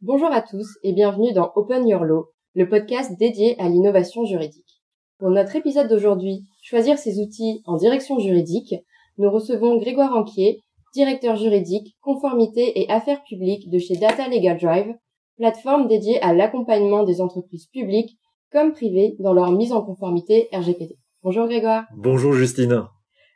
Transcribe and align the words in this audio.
Bonjour 0.00 0.30
à 0.30 0.42
tous 0.42 0.78
et 0.84 0.92
bienvenue 0.92 1.32
dans 1.32 1.50
Open 1.56 1.84
Your 1.88 2.04
Law, 2.04 2.28
le 2.54 2.68
podcast 2.68 3.18
dédié 3.18 3.58
à 3.60 3.68
l'innovation 3.68 4.24
juridique. 4.24 4.80
Pour 5.18 5.28
notre 5.30 5.56
épisode 5.56 5.88
d'aujourd'hui, 5.88 6.44
Choisir 6.62 6.98
ses 6.98 7.18
outils 7.18 7.62
en 7.64 7.76
direction 7.76 8.20
juridique, 8.20 8.76
nous 9.16 9.28
recevons 9.28 9.76
Grégoire 9.76 10.14
Anquier, 10.14 10.60
directeur 10.94 11.34
juridique, 11.34 11.96
conformité 12.00 12.80
et 12.80 12.88
affaires 12.90 13.24
publiques 13.24 13.70
de 13.70 13.78
chez 13.80 13.96
Data 13.96 14.28
Legal 14.28 14.58
Drive, 14.60 14.94
plateforme 15.36 15.88
dédiée 15.88 16.22
à 16.22 16.32
l'accompagnement 16.32 17.02
des 17.02 17.20
entreprises 17.20 17.66
publiques 17.66 18.18
comme 18.52 18.74
privées 18.74 19.16
dans 19.18 19.32
leur 19.32 19.50
mise 19.50 19.72
en 19.72 19.82
conformité 19.82 20.48
RGPD. 20.52 20.96
Bonjour 21.24 21.46
Grégoire. 21.46 21.86
Bonjour 21.96 22.34
Justine. 22.34 22.84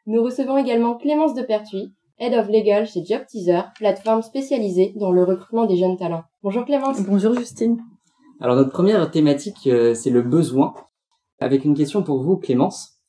Nous 0.06 0.22
recevons 0.22 0.58
également 0.58 0.96
Clémence 0.96 1.34
de 1.34 1.42
Pertuis, 1.42 1.92
Head 2.23 2.34
of 2.34 2.48
Legal 2.48 2.86
chez 2.86 3.04
Job 3.04 3.23
Teaser, 3.29 3.62
plateforme 3.75 4.23
spécialisée 4.23 4.93
dans 4.95 5.11
le 5.11 5.25
recrutement 5.25 5.66
des 5.66 5.77
jeunes 5.77 5.96
talents. 5.96 6.23
Bonjour 6.45 6.64
Clémence. 6.64 7.02
Bonjour 7.02 7.34
Justine. 7.34 7.80
Alors 8.38 8.55
notre 8.55 8.70
première 8.70 9.10
thématique, 9.10 9.66
euh, 9.66 9.92
c'est 9.95 10.10
le 10.10 10.23
besoin. 10.23 10.73
Avec 11.41 11.65
une 11.65 11.74
question 11.74 12.05
pour 12.05 12.23
vous, 12.23 12.37
Clémence. 12.37 13.01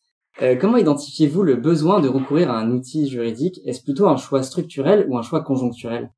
Euh, 0.42 0.56
comment 0.60 0.78
identifiez-vous 0.78 1.44
le 1.44 1.58
besoin 1.58 2.00
de 2.00 2.08
recourir 2.08 2.50
à 2.50 2.58
un 2.58 2.72
outil 2.72 3.08
juridique? 3.08 3.62
Est-ce 3.68 3.84
plutôt 3.84 4.08
un 4.08 4.18
choix 4.18 4.42
structurel 4.42 5.06
ou 5.08 5.16
un 5.16 5.22
choix 5.22 5.44
conjoncturel? 5.44 6.10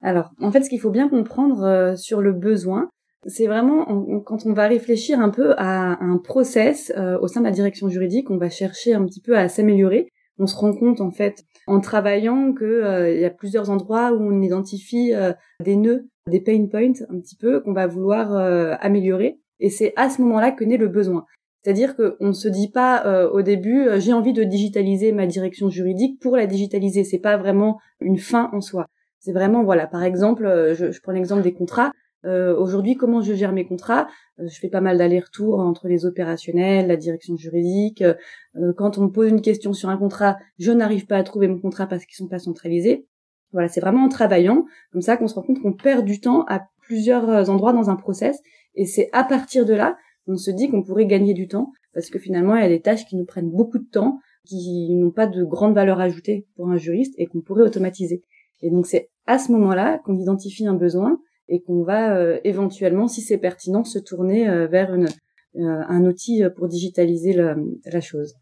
Alors, 0.00 0.30
en 0.40 0.52
fait, 0.52 0.62
ce 0.62 0.70
qu'il 0.70 0.80
faut 0.80 0.90
bien 0.90 1.08
comprendre 1.08 1.64
euh, 1.64 1.96
sur 1.96 2.20
le 2.20 2.32
besoin, 2.32 2.88
c'est 3.26 3.48
vraiment 3.48 3.84
quand 4.24 4.46
on 4.46 4.52
va 4.52 4.68
réfléchir 4.68 5.18
un 5.18 5.30
peu 5.30 5.54
à 5.58 6.00
un 6.00 6.18
process 6.18 6.92
au 7.20 7.28
sein 7.28 7.40
de 7.40 7.46
la 7.46 7.52
direction 7.52 7.88
juridique, 7.88 8.30
on 8.30 8.36
va 8.36 8.50
chercher 8.50 8.94
un 8.94 9.04
petit 9.04 9.20
peu 9.20 9.36
à 9.36 9.48
s'améliorer 9.48 10.08
on 10.38 10.46
se 10.46 10.56
rend 10.56 10.74
compte 10.74 11.00
en 11.00 11.10
fait 11.10 11.44
en 11.66 11.80
travaillant 11.80 12.52
que 12.52 12.64
euh, 12.64 13.12
il 13.12 13.20
y 13.20 13.24
a 13.24 13.30
plusieurs 13.30 13.70
endroits 13.70 14.12
où 14.12 14.22
on 14.22 14.42
identifie 14.42 15.12
euh, 15.14 15.32
des 15.62 15.76
nœuds, 15.76 16.08
des 16.30 16.40
pain 16.40 16.66
points 16.66 16.92
un 17.08 17.20
petit 17.20 17.36
peu 17.36 17.60
qu'on 17.60 17.72
va 17.72 17.86
vouloir 17.86 18.34
euh, 18.34 18.74
améliorer 18.80 19.38
et 19.60 19.70
c'est 19.70 19.92
à 19.96 20.10
ce 20.10 20.20
moment-là 20.22 20.50
que 20.50 20.64
naît 20.64 20.76
le 20.76 20.88
besoin. 20.88 21.24
C'est-à-dire 21.62 21.94
qu'on 21.94 22.26
ne 22.28 22.32
se 22.32 22.48
dit 22.48 22.72
pas 22.72 23.28
au 23.28 23.40
début 23.40 23.86
j'ai 23.98 24.12
envie 24.12 24.32
de 24.32 24.42
digitaliser 24.42 25.12
ma 25.12 25.28
direction 25.28 25.70
juridique 25.70 26.20
pour 26.20 26.36
la 26.36 26.46
digitaliser. 26.46 27.04
C'est 27.04 27.20
pas 27.20 27.36
vraiment 27.36 27.78
une 28.00 28.18
fin 28.18 28.50
en 28.52 28.60
soi. 28.60 28.88
C'est 29.20 29.30
vraiment 29.30 29.62
voilà 29.62 29.86
par 29.86 30.02
exemple 30.02 30.72
je, 30.74 30.90
je 30.90 31.00
prends 31.00 31.12
l'exemple 31.12 31.42
des 31.42 31.54
contrats. 31.54 31.92
Euh, 32.24 32.56
aujourd'hui, 32.56 32.94
comment 32.96 33.20
je 33.20 33.34
gère 33.34 33.52
mes 33.52 33.66
contrats? 33.66 34.06
Euh, 34.38 34.46
Je 34.48 34.58
fais 34.58 34.68
pas 34.68 34.80
mal 34.80 34.98
d'allers-retours 34.98 35.58
entre 35.58 35.88
les 35.88 36.06
opérationnels, 36.06 36.86
la 36.86 36.96
direction 36.96 37.36
juridique. 37.36 38.02
Euh, 38.02 38.72
quand 38.76 38.98
on 38.98 39.04
me 39.04 39.10
pose 39.10 39.28
une 39.28 39.42
question 39.42 39.72
sur 39.72 39.88
un 39.88 39.96
contrat, 39.96 40.36
je 40.58 40.72
n'arrive 40.72 41.06
pas 41.06 41.16
à 41.16 41.22
trouver 41.22 41.48
mon 41.48 41.58
contrat 41.58 41.86
parce 41.86 42.04
qu'ils 42.04 42.16
sont 42.16 42.28
pas 42.28 42.38
centralisés. 42.38 43.06
Voilà, 43.52 43.68
c'est 43.68 43.80
vraiment 43.80 44.04
en 44.04 44.08
travaillant 44.08 44.64
comme 44.92 45.02
ça 45.02 45.16
qu'on 45.16 45.28
se 45.28 45.34
rend 45.34 45.42
compte 45.42 45.60
qu'on 45.60 45.74
perd 45.74 46.04
du 46.04 46.20
temps 46.20 46.44
à 46.48 46.62
plusieurs 46.80 47.50
endroits 47.50 47.72
dans 47.72 47.90
un 47.90 47.96
process, 47.96 48.38
et 48.74 48.86
c'est 48.86 49.08
à 49.12 49.24
partir 49.24 49.66
de 49.66 49.74
là 49.74 49.96
qu'on 50.26 50.36
se 50.36 50.50
dit 50.50 50.70
qu'on 50.70 50.82
pourrait 50.82 51.06
gagner 51.06 51.34
du 51.34 51.48
temps 51.48 51.72
parce 51.94 52.08
que 52.08 52.18
finalement, 52.18 52.54
il 52.56 52.62
y 52.62 52.64
a 52.64 52.68
des 52.68 52.80
tâches 52.80 53.04
qui 53.04 53.16
nous 53.16 53.26
prennent 53.26 53.50
beaucoup 53.50 53.78
de 53.78 53.88
temps, 53.88 54.18
qui 54.46 54.94
n'ont 54.94 55.10
pas 55.10 55.26
de 55.26 55.44
grande 55.44 55.74
valeur 55.74 56.00
ajoutée 56.00 56.46
pour 56.56 56.70
un 56.70 56.76
juriste 56.76 57.14
et 57.18 57.26
qu'on 57.26 57.42
pourrait 57.42 57.62
automatiser. 57.62 58.24
Et 58.62 58.70
donc 58.70 58.86
c'est 58.86 59.10
à 59.26 59.38
ce 59.38 59.52
moment-là 59.52 59.98
qu'on 60.04 60.18
identifie 60.18 60.66
un 60.66 60.74
besoin 60.74 61.20
et 61.48 61.62
qu'on 61.62 61.82
va 61.82 62.16
euh, 62.16 62.38
éventuellement, 62.44 63.08
si 63.08 63.20
c'est 63.20 63.38
pertinent, 63.38 63.84
se 63.84 63.98
tourner 63.98 64.48
euh, 64.48 64.66
vers 64.66 64.94
une, 64.94 65.08
euh, 65.56 65.82
un 65.88 66.04
outil 66.04 66.42
pour 66.56 66.68
digitaliser 66.68 67.32
la, 67.34 68.00
chose. 68.00 68.34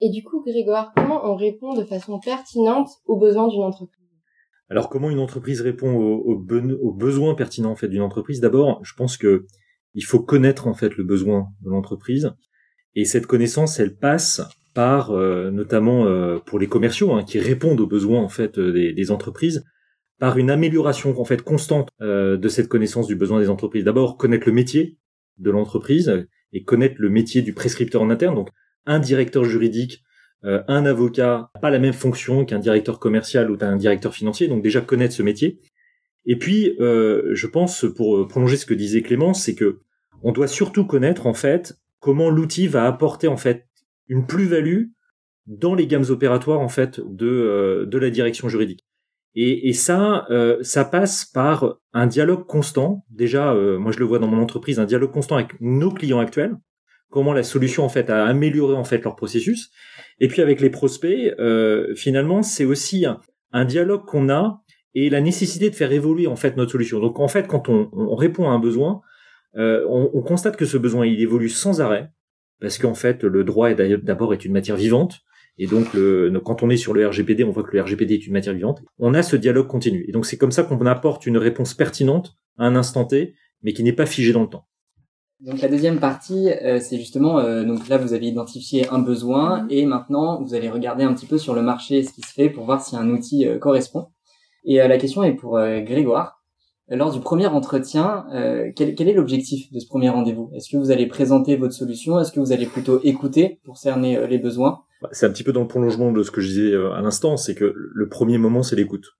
Et 0.00 0.10
du 0.10 0.22
coup, 0.22 0.42
Grégoire, 0.44 0.92
comment 0.96 1.20
on 1.24 1.36
répond 1.36 1.74
de 1.74 1.84
façon 1.84 2.18
pertinente 2.18 2.88
aux 3.06 3.16
besoins 3.16 3.48
d'une 3.48 3.62
entreprise? 3.62 4.00
Alors, 4.68 4.88
comment 4.88 5.10
une 5.10 5.18
entreprise 5.18 5.60
répond 5.60 5.94
aux, 5.94 6.32
aux, 6.32 6.92
besoins 6.92 7.34
pertinents 7.34 7.72
en 7.72 7.76
fait 7.76 7.88
d'une 7.88 8.02
entreprise? 8.02 8.40
D'abord, 8.40 8.80
je 8.84 8.94
pense 8.94 9.16
que 9.16 9.46
il 9.94 10.02
faut 10.02 10.20
connaître 10.20 10.66
en 10.66 10.74
fait 10.74 10.96
le 10.96 11.04
besoin 11.04 11.48
de 11.60 11.68
l'entreprise, 11.68 12.32
et 12.94 13.04
cette 13.04 13.26
connaissance, 13.26 13.78
elle 13.78 13.94
passe 13.94 14.40
par 14.74 15.12
notamment 15.12 16.06
pour 16.46 16.58
les 16.58 16.66
commerciaux 16.66 17.12
hein, 17.12 17.24
qui 17.24 17.38
répondent 17.38 17.80
aux 17.80 17.86
besoins 17.86 18.22
en 18.22 18.30
fait 18.30 18.58
des, 18.58 18.94
des 18.94 19.10
entreprises, 19.10 19.62
par 20.22 20.38
une 20.38 20.52
amélioration 20.52 21.20
en 21.20 21.24
fait 21.24 21.42
constante 21.42 21.88
euh, 22.00 22.36
de 22.36 22.48
cette 22.48 22.68
connaissance 22.68 23.08
du 23.08 23.16
besoin 23.16 23.40
des 23.40 23.50
entreprises. 23.50 23.82
D'abord 23.82 24.16
connaître 24.16 24.46
le 24.46 24.52
métier 24.52 24.96
de 25.38 25.50
l'entreprise 25.50 26.28
et 26.52 26.62
connaître 26.62 26.94
le 26.98 27.08
métier 27.08 27.42
du 27.42 27.52
prescripteur 27.52 28.02
en 28.02 28.08
interne. 28.08 28.36
Donc 28.36 28.50
un 28.86 29.00
directeur 29.00 29.44
juridique, 29.44 30.04
euh, 30.44 30.62
un 30.68 30.86
avocat, 30.86 31.50
pas 31.60 31.70
la 31.70 31.80
même 31.80 31.92
fonction 31.92 32.44
qu'un 32.44 32.60
directeur 32.60 33.00
commercial 33.00 33.50
ou 33.50 33.58
un 33.62 33.74
directeur 33.74 34.14
financier. 34.14 34.46
Donc 34.46 34.62
déjà 34.62 34.80
connaître 34.80 35.12
ce 35.12 35.24
métier. 35.24 35.58
Et 36.24 36.38
puis 36.38 36.76
euh, 36.78 37.30
je 37.32 37.48
pense 37.48 37.84
pour 37.96 38.28
prolonger 38.28 38.56
ce 38.56 38.64
que 38.64 38.74
disait 38.74 39.02
Clémence, 39.02 39.42
c'est 39.42 39.56
que 39.56 39.80
on 40.22 40.30
doit 40.30 40.46
surtout 40.46 40.86
connaître 40.86 41.26
en 41.26 41.34
fait 41.34 41.74
comment 41.98 42.30
l'outil 42.30 42.68
va 42.68 42.86
apporter 42.86 43.26
en 43.26 43.36
fait 43.36 43.66
une 44.06 44.24
plus-value 44.28 44.84
dans 45.48 45.74
les 45.74 45.88
gammes 45.88 46.10
opératoires 46.10 46.60
en 46.60 46.68
fait 46.68 47.00
de 47.00 47.88
de 47.90 47.98
la 47.98 48.10
direction 48.10 48.48
juridique. 48.48 48.84
Et, 49.34 49.68
et 49.68 49.72
ça, 49.72 50.26
euh, 50.30 50.58
ça 50.62 50.84
passe 50.84 51.24
par 51.24 51.76
un 51.92 52.06
dialogue 52.06 52.46
constant. 52.46 53.04
Déjà, 53.10 53.52
euh, 53.52 53.78
moi 53.78 53.92
je 53.92 53.98
le 53.98 54.04
vois 54.04 54.18
dans 54.18 54.26
mon 54.26 54.42
entreprise, 54.42 54.78
un 54.78 54.84
dialogue 54.84 55.12
constant 55.12 55.36
avec 55.36 55.60
nos 55.60 55.90
clients 55.90 56.20
actuels. 56.20 56.56
Comment 57.10 57.32
la 57.32 57.42
solution 57.42 57.84
en 57.84 57.88
fait 57.88 58.10
a 58.10 58.24
amélioré 58.24 58.74
en 58.74 58.84
fait 58.84 59.02
leur 59.04 59.16
processus. 59.16 59.70
Et 60.20 60.28
puis 60.28 60.42
avec 60.42 60.60
les 60.60 60.70
prospects, 60.70 61.34
euh, 61.38 61.94
finalement, 61.94 62.42
c'est 62.42 62.64
aussi 62.64 63.06
un, 63.06 63.64
dialogue 63.64 64.06
qu'on 64.06 64.30
a 64.30 64.62
et 64.94 65.10
la 65.10 65.20
nécessité 65.20 65.70
de 65.70 65.74
faire 65.74 65.92
évoluer 65.92 66.26
en 66.26 66.36
fait 66.36 66.56
notre 66.56 66.72
solution. 66.72 67.00
Donc 67.00 67.18
en 67.18 67.28
fait, 67.28 67.46
quand 67.46 67.68
on, 67.68 67.90
on 67.92 68.14
répond 68.14 68.48
à 68.48 68.52
un 68.52 68.58
besoin, 68.58 69.00
on, 69.54 70.10
on, 70.14 70.22
constate 70.22 70.56
que 70.56 70.64
ce 70.64 70.78
besoin 70.78 71.04
il 71.04 71.20
évolue 71.20 71.50
sans 71.50 71.82
arrêt 71.82 72.10
parce 72.58 72.78
qu'en 72.78 72.94
fait 72.94 73.22
le 73.22 73.44
droit 73.44 73.74
d'abord 73.74 74.32
est 74.32 74.46
une 74.46 74.52
matière 74.52 74.76
vivante 74.76 75.20
et 75.58 75.66
donc, 75.66 75.92
le, 75.92 76.32
quand 76.44 76.62
on 76.62 76.70
est 76.70 76.76
sur 76.76 76.94
le 76.94 77.06
RGPD, 77.06 77.44
on 77.44 77.50
voit 77.50 77.62
que 77.62 77.76
le 77.76 77.82
RGPD 77.82 78.14
est 78.14 78.26
une 78.26 78.32
matière 78.32 78.54
vivante. 78.54 78.82
On 78.98 79.14
a 79.14 79.22
ce 79.22 79.36
dialogue 79.36 79.66
continu. 79.66 80.04
Et 80.08 80.12
donc, 80.12 80.26
c'est 80.26 80.38
comme 80.38 80.50
ça 80.50 80.62
qu'on 80.62 80.84
apporte 80.86 81.26
une 81.26 81.36
réponse 81.36 81.74
pertinente 81.74 82.36
à 82.58 82.66
un 82.66 82.74
instant 82.74 83.04
T, 83.04 83.34
mais 83.62 83.72
qui 83.72 83.82
n'est 83.82 83.92
pas 83.92 84.06
figée 84.06 84.32
dans 84.32 84.42
le 84.42 84.48
temps. 84.48 84.66
Donc 85.42 85.60
la 85.60 85.66
deuxième 85.66 85.98
partie, 85.98 86.50
euh, 86.50 86.78
c'est 86.78 86.96
justement, 86.98 87.40
euh, 87.40 87.64
donc 87.64 87.88
là 87.88 87.98
vous 87.98 88.12
avez 88.12 88.26
identifié 88.26 88.88
un 88.90 89.00
besoin 89.00 89.66
et 89.70 89.86
maintenant 89.86 90.40
vous 90.40 90.54
allez 90.54 90.70
regarder 90.70 91.02
un 91.02 91.12
petit 91.14 91.26
peu 91.26 91.36
sur 91.36 91.52
le 91.52 91.62
marché 91.62 92.04
ce 92.04 92.12
qui 92.12 92.20
se 92.20 92.32
fait 92.32 92.48
pour 92.48 92.64
voir 92.64 92.80
si 92.80 92.94
un 92.94 93.10
outil 93.10 93.48
euh, 93.48 93.58
correspond. 93.58 94.06
Et 94.64 94.76
la 94.76 94.96
question 94.96 95.24
est 95.24 95.32
pour 95.32 95.58
Grégoire. 95.58 96.40
Lors 96.88 97.10
du 97.10 97.18
premier 97.18 97.48
entretien, 97.48 98.26
quel, 98.76 98.94
quel, 98.94 99.08
est 99.08 99.12
l'objectif 99.12 99.72
de 99.72 99.80
ce 99.80 99.88
premier 99.88 100.08
rendez-vous? 100.08 100.52
Est-ce 100.54 100.70
que 100.70 100.76
vous 100.76 100.92
allez 100.92 101.08
présenter 101.08 101.56
votre 101.56 101.74
solution? 101.74 102.20
Est-ce 102.20 102.30
que 102.30 102.38
vous 102.38 102.52
allez 102.52 102.66
plutôt 102.66 103.00
écouter 103.02 103.58
pour 103.64 103.76
cerner 103.76 104.24
les 104.28 104.38
besoins? 104.38 104.84
C'est 105.10 105.26
un 105.26 105.30
petit 105.30 105.44
peu 105.44 105.52
dans 105.52 105.62
le 105.62 105.68
prolongement 105.68 106.12
de 106.12 106.22
ce 106.22 106.30
que 106.30 106.40
je 106.40 106.48
disais 106.48 106.72
euh, 106.72 106.92
à 106.92 107.02
l'instant, 107.02 107.36
c'est 107.36 107.54
que 107.54 107.74
le 107.76 108.08
premier 108.08 108.38
moment, 108.38 108.62
c'est 108.62 108.76
l'écoute. 108.76 109.16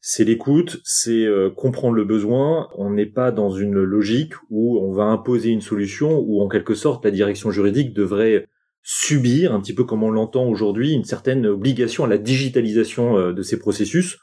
C'est 0.00 0.24
l'écoute, 0.24 0.80
c'est 0.84 1.26
euh, 1.26 1.50
comprendre 1.50 1.94
le 1.94 2.04
besoin. 2.04 2.68
On 2.76 2.90
n'est 2.90 3.06
pas 3.06 3.32
dans 3.32 3.50
une 3.50 3.82
logique 3.82 4.32
où 4.48 4.78
on 4.78 4.92
va 4.92 5.04
imposer 5.04 5.50
une 5.50 5.60
solution 5.60 6.18
où 6.18 6.40
en 6.40 6.48
quelque 6.48 6.74
sorte 6.74 7.04
la 7.04 7.10
direction 7.10 7.50
juridique 7.50 7.92
devrait 7.92 8.48
subir, 8.82 9.52
un 9.52 9.60
petit 9.60 9.74
peu 9.74 9.84
comme 9.84 10.02
on 10.02 10.10
l'entend 10.10 10.46
aujourd'hui, 10.46 10.92
une 10.92 11.04
certaine 11.04 11.46
obligation 11.46 12.04
à 12.04 12.08
la 12.08 12.16
digitalisation 12.16 13.18
euh, 13.18 13.32
de 13.32 13.42
ces 13.42 13.58
processus. 13.58 14.18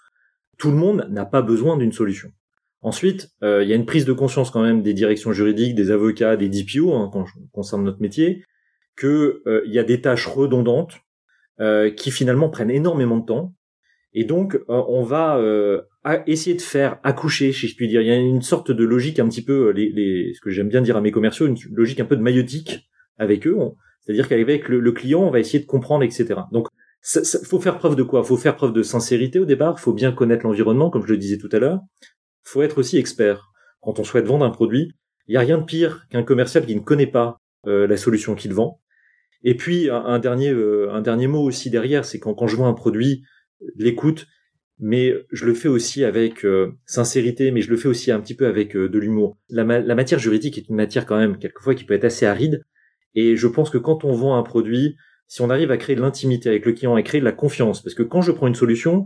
Tout 0.57 0.71
le 0.71 0.77
monde 0.77 1.07
n'a 1.11 1.25
pas 1.25 1.43
besoin 1.43 1.77
d'une 1.77 1.91
solution. 1.91 2.31
Ensuite, 2.81 3.29
il 3.41 3.67
y 3.67 3.73
a 3.73 3.75
une 3.75 3.87
prise 3.87 4.05
de 4.05 4.13
conscience 4.13 4.49
quand 4.49 4.61
même 4.61 4.81
des 4.81 4.93
directions 4.93 5.33
juridiques, 5.33 5.75
des 5.75 5.91
avocats, 5.91 6.37
des 6.37 6.47
DPO, 6.47 6.93
hein, 6.93 7.09
quand 7.11 7.25
concerne 7.51 7.83
notre 7.83 8.01
métier, 8.01 8.43
qu'il 8.97 9.09
euh, 9.47 9.61
y 9.65 9.79
a 9.79 9.83
des 9.83 10.01
tâches 10.01 10.25
redondantes 10.25 10.99
euh, 11.59 11.91
qui 11.91 12.11
finalement 12.11 12.49
prennent 12.49 12.71
énormément 12.71 13.17
de 13.17 13.25
temps. 13.25 13.53
Et 14.13 14.23
donc, 14.23 14.55
euh, 14.55 14.61
on 14.67 15.03
va 15.03 15.39
essayer 16.25 16.55
de 16.55 16.61
faire 16.61 16.99
accoucher, 17.03 17.51
si 17.51 17.67
je 17.67 17.75
puis 17.75 17.87
dire. 17.87 18.01
Il 18.01 18.07
y 18.07 18.11
a 18.11 18.15
une 18.15 18.41
sorte 18.41 18.71
de 18.71 18.83
logique 18.83 19.19
un 19.19 19.27
petit 19.27 19.43
peu, 19.43 19.69
les, 19.69 19.89
les, 19.91 20.33
ce 20.33 20.41
que 20.41 20.49
j'aime 20.49 20.69
bien 20.69 20.81
dire 20.81 20.97
à 20.97 21.01
mes 21.01 21.11
commerciaux, 21.11 21.45
une 21.45 21.57
logique 21.71 21.99
un 21.99 22.05
peu 22.05 22.15
de 22.15 22.21
maïotique 22.21 22.89
avec 23.17 23.45
eux. 23.45 23.57
C'est-à-dire 24.01 24.27
qu'avec 24.27 24.69
le, 24.69 24.79
le, 24.79 24.91
client, 24.91 25.21
on 25.21 25.29
va 25.29 25.39
essayer 25.39 25.59
de 25.59 25.65
comprendre, 25.65 26.03
etc. 26.03 26.39
Donc, 26.51 26.67
il 27.13 27.45
faut 27.45 27.59
faire 27.59 27.77
preuve 27.77 27.95
de 27.95 28.03
quoi? 28.03 28.23
Faut 28.23 28.37
faire 28.37 28.55
preuve 28.55 28.73
de 28.73 28.81
sincérité 28.81 29.39
au 29.39 29.45
départ. 29.45 29.79
faut 29.79 29.93
bien 29.93 30.11
connaître 30.11 30.45
l'environnement, 30.45 30.89
comme 30.89 31.05
je 31.05 31.11
le 31.11 31.17
disais 31.17 31.37
tout 31.37 31.49
à 31.51 31.59
l'heure. 31.59 31.81
faut 32.43 32.63
être 32.63 32.79
aussi 32.79 32.97
expert. 32.97 33.51
Quand 33.81 33.99
on 33.99 34.03
souhaite 34.03 34.25
vendre 34.25 34.45
un 34.45 34.49
produit, 34.49 34.93
il 35.27 35.31
n'y 35.31 35.37
a 35.37 35.41
rien 35.41 35.57
de 35.59 35.63
pire 35.63 36.07
qu'un 36.09 36.23
commercial 36.23 36.65
qui 36.65 36.75
ne 36.75 36.79
connaît 36.79 37.07
pas 37.07 37.37
la 37.65 37.97
solution 37.97 38.33
qu'il 38.33 38.53
vend 38.53 38.79
et 39.43 39.55
puis 39.55 39.89
un, 39.89 40.19
dernier 40.19 40.49
euh, 40.49 40.91
un 40.91 41.01
dernier 41.01 41.27
mot 41.27 41.41
aussi 41.41 41.69
derrière, 41.69 42.05
c'est 42.05 42.19
quand 42.19 42.33
quand 42.33 42.47
je 42.47 42.55
vois 42.55 42.67
un 42.67 42.73
produit, 42.73 43.23
l'écoute, 43.75 44.27
mais 44.79 45.13
je 45.31 45.45
le 45.45 45.53
fais 45.53 45.67
aussi 45.67 46.03
avec 46.03 46.45
euh, 46.45 46.71
sincérité, 46.85 47.51
mais 47.51 47.61
je 47.61 47.69
le 47.69 47.77
fais 47.77 47.87
aussi 47.87 48.11
un 48.11 48.19
petit 48.19 48.35
peu 48.35 48.47
avec 48.47 48.75
euh, 48.75 48.89
de 48.89 48.99
l'humour. 48.99 49.37
La, 49.49 49.63
matière 49.63 50.19
juridique 50.19 50.57
est 50.57 50.69
une 50.69 50.75
matière 50.75 51.05
quand 51.05 51.17
même 51.17 51.37
quelquefois 51.37 51.75
qui 51.75 51.83
peut 51.83 51.93
être 51.93 52.05
assez 52.05 52.25
aride, 52.25 52.63
et 53.15 53.35
je 53.35 53.47
pense 53.47 53.69
que 53.69 53.77
quand 53.77 54.03
on 54.03 54.13
vend 54.13 54.37
un 54.37 54.43
produit, 54.43 54.95
si 55.27 55.41
on 55.41 55.49
arrive 55.49 55.71
à 55.71 55.77
créer 55.77 55.95
de 55.95 56.01
l'intimité 56.01 56.49
avec 56.49 56.65
le 56.65 56.73
client 56.73 56.97
et 56.97 57.03
créer 57.03 57.19
de 57.19 57.25
la 57.25 57.31
confiance, 57.31 57.81
parce 57.81 57.95
que 57.95 58.03
quand 58.03 58.21
je 58.21 58.31
prends 58.31 58.47
une 58.47 58.55
solution, 58.55 59.05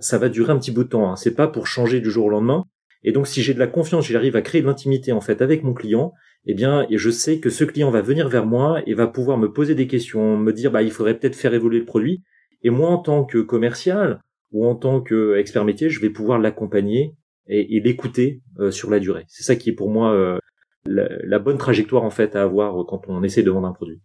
ça 0.00 0.18
va 0.18 0.28
durer 0.28 0.52
un 0.52 0.58
petit 0.58 0.72
bout 0.72 0.84
de 0.84 0.88
temps. 0.88 1.10
Hein. 1.10 1.16
C'est 1.16 1.34
pas 1.34 1.46
pour 1.46 1.66
changer 1.66 2.00
du 2.00 2.10
jour 2.10 2.26
au 2.26 2.28
lendemain. 2.28 2.64
Et 3.04 3.12
donc, 3.12 3.26
si 3.28 3.42
j'ai 3.42 3.54
de 3.54 3.58
la 3.58 3.66
confiance, 3.68 4.06
j'arrive 4.06 4.36
à 4.36 4.42
créer 4.42 4.62
de 4.62 4.66
l'intimité 4.66 5.12
en 5.12 5.20
fait 5.20 5.40
avec 5.42 5.62
mon 5.62 5.74
client, 5.74 6.12
eh 6.46 6.54
bien, 6.54 6.86
je 6.90 7.10
sais 7.10 7.40
que 7.40 7.50
ce 7.50 7.64
client 7.64 7.90
va 7.90 8.02
venir 8.02 8.28
vers 8.28 8.46
moi 8.46 8.80
et 8.86 8.94
va 8.94 9.06
pouvoir 9.08 9.36
me 9.36 9.52
poser 9.52 9.74
des 9.74 9.88
questions, 9.88 10.36
me 10.36 10.52
dire, 10.52 10.70
bah, 10.70 10.82
il 10.82 10.92
faudrait 10.92 11.18
peut-être 11.18 11.34
faire 11.34 11.54
évoluer 11.54 11.80
le 11.80 11.84
produit. 11.84 12.22
Et 12.62 12.70
moi, 12.70 12.88
en 12.88 12.98
tant 12.98 13.24
que 13.24 13.38
commercial 13.38 14.20
ou 14.52 14.66
en 14.66 14.76
tant 14.76 15.00
qu'expert 15.00 15.64
métier, 15.64 15.90
je 15.90 16.00
vais 16.00 16.10
pouvoir 16.10 16.38
l'accompagner 16.38 17.14
et, 17.48 17.80
l'écouter 17.80 18.42
euh, 18.58 18.70
sur 18.70 18.90
la 18.90 19.00
durée. 19.00 19.24
C'est 19.28 19.42
ça 19.42 19.56
qui 19.56 19.70
est 19.70 19.74
pour 19.74 19.90
moi 19.90 20.12
euh, 20.12 20.38
la, 20.84 21.38
bonne 21.38 21.58
trajectoire 21.58 22.04
en 22.04 22.10
fait 22.10 22.36
à 22.36 22.42
avoir 22.42 22.86
quand 22.86 23.08
on 23.08 23.22
essaie 23.22 23.42
de 23.42 23.50
vendre 23.50 23.66
un 23.66 23.72
produit. 23.72 24.00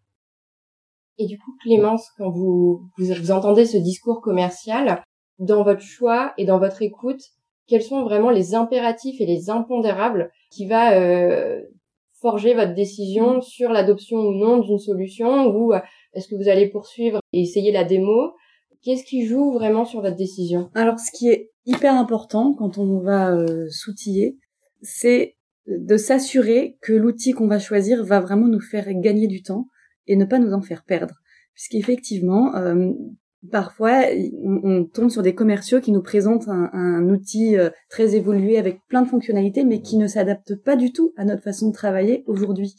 Et 1.17 1.27
du 1.27 1.37
coup, 1.37 1.55
Clémence, 1.61 2.09
quand 2.17 2.29
vous, 2.29 2.89
vous 2.97 3.31
entendez 3.31 3.65
ce 3.65 3.77
discours 3.77 4.21
commercial, 4.21 5.03
dans 5.37 5.63
votre 5.63 5.81
choix 5.81 6.33
et 6.37 6.45
dans 6.45 6.59
votre 6.59 6.81
écoute, 6.81 7.21
quels 7.67 7.81
sont 7.81 8.03
vraiment 8.03 8.29
les 8.29 8.55
impératifs 8.55 9.19
et 9.21 9.25
les 9.25 9.49
impondérables 9.49 10.31
qui 10.51 10.67
va 10.67 10.93
euh, 10.93 11.61
forger 12.21 12.53
votre 12.53 12.73
décision 12.73 13.41
sur 13.41 13.71
l'adoption 13.71 14.17
ou 14.17 14.33
non 14.33 14.59
d'une 14.59 14.79
solution 14.79 15.47
ou 15.47 15.73
euh, 15.73 15.79
est-ce 16.13 16.27
que 16.27 16.35
vous 16.35 16.49
allez 16.49 16.69
poursuivre 16.69 17.19
et 17.33 17.41
essayer 17.41 17.71
la 17.71 17.83
démo? 17.83 18.33
Qu'est-ce 18.83 19.03
qui 19.03 19.25
joue 19.25 19.51
vraiment 19.51 19.85
sur 19.85 20.01
votre 20.01 20.15
décision? 20.15 20.69
Alors, 20.73 20.99
ce 20.99 21.11
qui 21.11 21.29
est 21.29 21.51
hyper 21.65 21.93
important 21.93 22.53
quand 22.53 22.77
on 22.77 22.99
va 22.99 23.31
euh, 23.31 23.67
s'outiller, 23.69 24.37
c'est 24.81 25.35
de 25.67 25.97
s'assurer 25.97 26.77
que 26.81 26.93
l'outil 26.93 27.31
qu'on 27.31 27.47
va 27.47 27.59
choisir 27.59 28.03
va 28.03 28.19
vraiment 28.19 28.47
nous 28.47 28.59
faire 28.59 28.87
gagner 28.93 29.27
du 29.27 29.43
temps 29.43 29.67
et 30.07 30.15
ne 30.15 30.25
pas 30.25 30.39
nous 30.39 30.53
en 30.53 30.61
faire 30.61 30.83
perdre. 30.83 31.15
Puisqu'effectivement, 31.53 32.55
euh, 32.55 32.91
parfois, 33.49 34.03
on, 34.43 34.85
tombe 34.85 35.09
sur 35.09 35.21
des 35.21 35.33
commerciaux 35.33 35.79
qui 35.79 35.91
nous 35.91 36.01
présentent 36.01 36.47
un, 36.47 37.09
outil 37.09 37.57
euh, 37.57 37.69
très 37.89 38.15
évolué 38.15 38.57
avec 38.57 38.81
plein 38.87 39.01
de 39.01 39.07
fonctionnalités, 39.07 39.63
mais 39.63 39.81
qui 39.81 39.97
ne 39.97 40.07
s'adapte 40.07 40.55
pas 40.55 40.75
du 40.75 40.91
tout 40.91 41.13
à 41.17 41.25
notre 41.25 41.41
façon 41.41 41.69
de 41.69 41.73
travailler 41.73 42.23
aujourd'hui. 42.27 42.75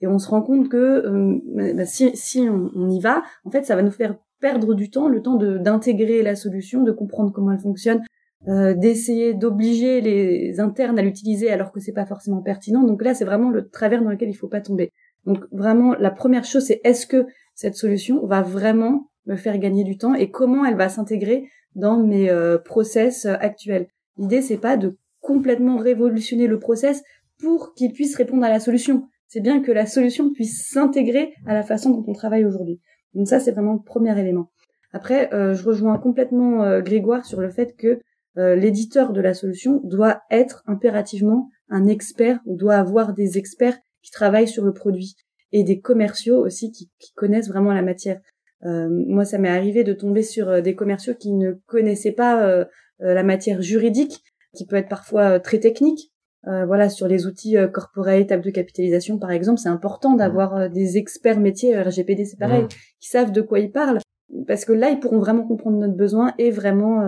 Et 0.00 0.06
on 0.06 0.18
se 0.18 0.28
rend 0.28 0.42
compte 0.42 0.68
que 0.68 0.76
euh, 0.76 1.74
bah, 1.74 1.86
si, 1.86 2.16
si 2.16 2.40
on, 2.48 2.88
y 2.88 3.00
va, 3.00 3.22
en 3.44 3.50
fait, 3.50 3.64
ça 3.64 3.76
va 3.76 3.82
nous 3.82 3.90
faire 3.90 4.16
perdre 4.40 4.74
du 4.74 4.90
temps, 4.90 5.08
le 5.08 5.22
temps 5.22 5.36
d'intégrer 5.36 6.22
la 6.22 6.36
solution, 6.36 6.82
de 6.82 6.92
comprendre 6.92 7.32
comment 7.32 7.52
elle 7.52 7.58
fonctionne, 7.58 8.02
euh, 8.48 8.74
d'essayer 8.74 9.34
d'obliger 9.34 10.00
les 10.00 10.60
internes 10.60 10.98
à 10.98 11.02
l'utiliser 11.02 11.50
alors 11.50 11.72
que 11.72 11.80
c'est 11.80 11.92
pas 11.92 12.06
forcément 12.06 12.42
pertinent. 12.42 12.82
Donc 12.84 13.02
là, 13.02 13.14
c'est 13.14 13.24
vraiment 13.24 13.50
le 13.50 13.68
travers 13.68 14.02
dans 14.02 14.10
lequel 14.10 14.28
il 14.28 14.34
faut 14.34 14.48
pas 14.48 14.60
tomber. 14.60 14.92
Donc 15.24 15.44
vraiment, 15.50 15.94
la 15.94 16.10
première 16.10 16.44
chose, 16.44 16.64
c'est 16.64 16.80
est-ce 16.84 17.06
que 17.06 17.26
cette 17.54 17.74
solution 17.74 18.24
va 18.26 18.42
vraiment 18.42 19.08
me 19.26 19.36
faire 19.36 19.58
gagner 19.58 19.84
du 19.84 19.98
temps 19.98 20.14
et 20.14 20.30
comment 20.30 20.64
elle 20.64 20.76
va 20.76 20.88
s'intégrer 20.88 21.48
dans 21.74 21.98
mes 21.98 22.30
euh, 22.30 22.58
process 22.58 23.26
euh, 23.26 23.34
actuels. 23.38 23.86
L'idée 24.16 24.42
c'est 24.42 24.58
pas 24.58 24.76
de 24.76 24.96
complètement 25.20 25.76
révolutionner 25.76 26.46
le 26.46 26.58
process 26.58 27.02
pour 27.38 27.74
qu'il 27.74 27.92
puisse 27.92 28.16
répondre 28.16 28.44
à 28.44 28.48
la 28.48 28.60
solution. 28.60 29.08
C'est 29.28 29.40
bien 29.40 29.60
que 29.60 29.72
la 29.72 29.86
solution 29.86 30.32
puisse 30.32 30.68
s'intégrer 30.68 31.34
à 31.46 31.54
la 31.54 31.62
façon 31.62 31.90
dont 31.90 32.04
on 32.06 32.12
travaille 32.12 32.44
aujourd'hui. 32.44 32.80
Donc 33.14 33.28
ça 33.28 33.40
c'est 33.40 33.52
vraiment 33.52 33.74
le 33.74 33.82
premier 33.82 34.18
élément. 34.18 34.50
Après, 34.92 35.32
euh, 35.34 35.52
je 35.54 35.64
rejoins 35.64 35.98
complètement 35.98 36.80
Grégoire 36.80 37.26
sur 37.26 37.40
le 37.40 37.50
fait 37.50 37.76
que 37.76 38.00
l'éditeur 38.38 39.14
de 39.14 39.22
la 39.22 39.32
solution 39.32 39.80
doit 39.82 40.20
être 40.30 40.62
impérativement 40.66 41.48
un 41.70 41.86
expert 41.86 42.38
ou 42.44 42.54
doit 42.54 42.74
avoir 42.74 43.14
des 43.14 43.38
experts 43.38 43.78
qui 44.02 44.10
travaillent 44.10 44.46
sur 44.46 44.62
le 44.62 44.74
produit 44.74 45.16
et 45.52 45.64
des 45.64 45.80
commerciaux 45.80 46.44
aussi 46.44 46.70
qui 46.70 46.90
connaissent 47.14 47.48
vraiment 47.48 47.72
la 47.72 47.80
matière. 47.80 48.20
Euh, 48.64 48.88
moi, 48.90 49.24
ça 49.24 49.38
m'est 49.38 49.48
arrivé 49.48 49.84
de 49.84 49.92
tomber 49.92 50.22
sur 50.22 50.48
euh, 50.48 50.60
des 50.60 50.74
commerciaux 50.74 51.14
qui 51.14 51.32
ne 51.32 51.52
connaissaient 51.66 52.12
pas 52.12 52.46
euh, 52.46 52.64
la 52.98 53.22
matière 53.22 53.60
juridique, 53.60 54.22
qui 54.56 54.66
peut 54.66 54.76
être 54.76 54.88
parfois 54.88 55.38
très 55.38 55.60
technique. 55.60 56.12
voilà, 56.44 56.88
sur 56.88 57.08
les 57.08 57.26
outils 57.26 57.56
corporate, 57.74 58.28
table 58.28 58.44
de 58.44 58.50
capitalisation, 58.50 59.18
par 59.18 59.32
exemple, 59.32 59.58
c'est 59.58 59.68
important 59.68 60.14
mmh. 60.14 60.16
d'avoir 60.16 60.70
des 60.70 60.96
experts 60.96 61.40
métiers, 61.40 61.78
RGPD, 61.78 62.24
c'est 62.24 62.38
pareil, 62.38 62.62
mmh. 62.62 62.68
qui 63.00 63.08
savent 63.08 63.32
de 63.32 63.42
quoi 63.42 63.58
ils 63.58 63.70
parlent, 63.70 63.98
parce 64.46 64.64
que 64.64 64.72
là, 64.72 64.88
ils 64.88 64.98
pourront 65.00 65.18
vraiment 65.18 65.46
comprendre 65.46 65.76
notre 65.76 65.96
besoin 65.96 66.32
et 66.38 66.50
vraiment 66.50 67.02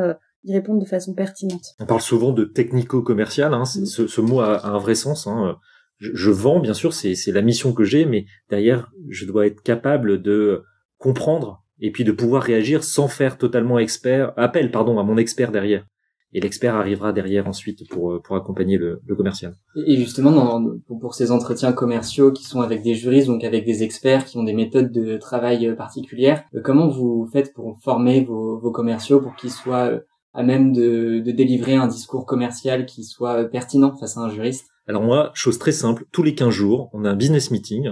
y 0.44 0.52
répondre 0.52 0.80
de 0.80 0.84
façon 0.84 1.14
pertinente. 1.14 1.74
On 1.78 1.86
parle 1.86 2.02
souvent 2.02 2.32
de 2.32 2.44
technico-commercial, 2.44 3.54
hein, 3.54 3.62
mmh. 3.62 3.86
ce, 3.86 4.06
ce, 4.06 4.20
mot 4.20 4.40
a, 4.40 4.66
un 4.66 4.78
vrai 4.78 4.94
sens. 4.94 5.26
Hein. 5.26 5.56
Je, 5.96 6.10
je, 6.12 6.30
vends, 6.30 6.60
bien 6.60 6.74
sûr, 6.74 6.92
c'est 6.92 7.32
la 7.32 7.42
mission 7.42 7.72
que 7.72 7.84
j'ai, 7.84 8.04
mais 8.04 8.26
derrière, 8.50 8.92
je 9.08 9.24
dois 9.24 9.46
être 9.46 9.62
capable 9.62 10.20
de 10.20 10.64
comprendre 10.98 11.62
et 11.80 11.90
puis 11.90 12.04
de 12.04 12.12
pouvoir 12.12 12.42
réagir 12.42 12.84
sans 12.84 13.08
faire 13.08 13.38
totalement 13.38 13.78
expert 13.78 14.32
appel 14.36 14.70
pardon 14.70 14.98
à 14.98 15.02
mon 15.02 15.16
expert 15.16 15.52
derrière 15.52 15.84
et 16.32 16.40
l'expert 16.40 16.74
arrivera 16.74 17.12
derrière 17.12 17.48
ensuite 17.48 17.88
pour 17.88 18.12
euh, 18.12 18.20
pour 18.20 18.36
accompagner 18.36 18.76
le, 18.76 19.00
le 19.06 19.14
commercial. 19.14 19.54
Et 19.86 19.96
justement 19.96 20.30
dans, 20.30 20.78
pour, 21.00 21.14
ces 21.14 21.30
entretiens 21.30 21.72
commerciaux 21.72 22.32
qui 22.32 22.44
sont 22.44 22.60
avec 22.60 22.82
des 22.82 22.94
juristes 22.94 23.28
donc 23.28 23.44
avec 23.44 23.64
des 23.64 23.82
experts 23.82 24.24
qui 24.26 24.36
ont 24.36 24.42
des 24.42 24.52
méthodes 24.52 24.92
de 24.92 25.16
travail 25.16 25.66
euh, 25.66 25.74
particulières, 25.74 26.44
euh, 26.54 26.60
comment 26.62 26.88
vous 26.88 27.28
faites 27.32 27.54
pour 27.54 27.78
former 27.82 28.24
vos, 28.24 28.58
vos 28.58 28.70
commerciaux 28.70 29.20
pour 29.20 29.36
qu'ils 29.36 29.50
soient 29.50 30.00
à 30.34 30.42
même 30.42 30.72
de, 30.72 31.20
de 31.20 31.30
délivrer 31.32 31.76
un 31.76 31.88
discours 31.88 32.26
commercial 32.26 32.84
qui 32.84 33.04
soit 33.04 33.44
pertinent 33.44 33.96
face 33.96 34.16
à 34.16 34.20
un 34.20 34.28
juriste? 34.28 34.66
Alors 34.86 35.02
moi, 35.02 35.30
chose 35.34 35.58
très 35.58 35.72
simple, 35.72 36.04
tous 36.12 36.22
les 36.22 36.34
15 36.34 36.50
jours, 36.50 36.90
on 36.92 37.04
a 37.04 37.10
un 37.10 37.16
business 37.16 37.50
meeting 37.50 37.90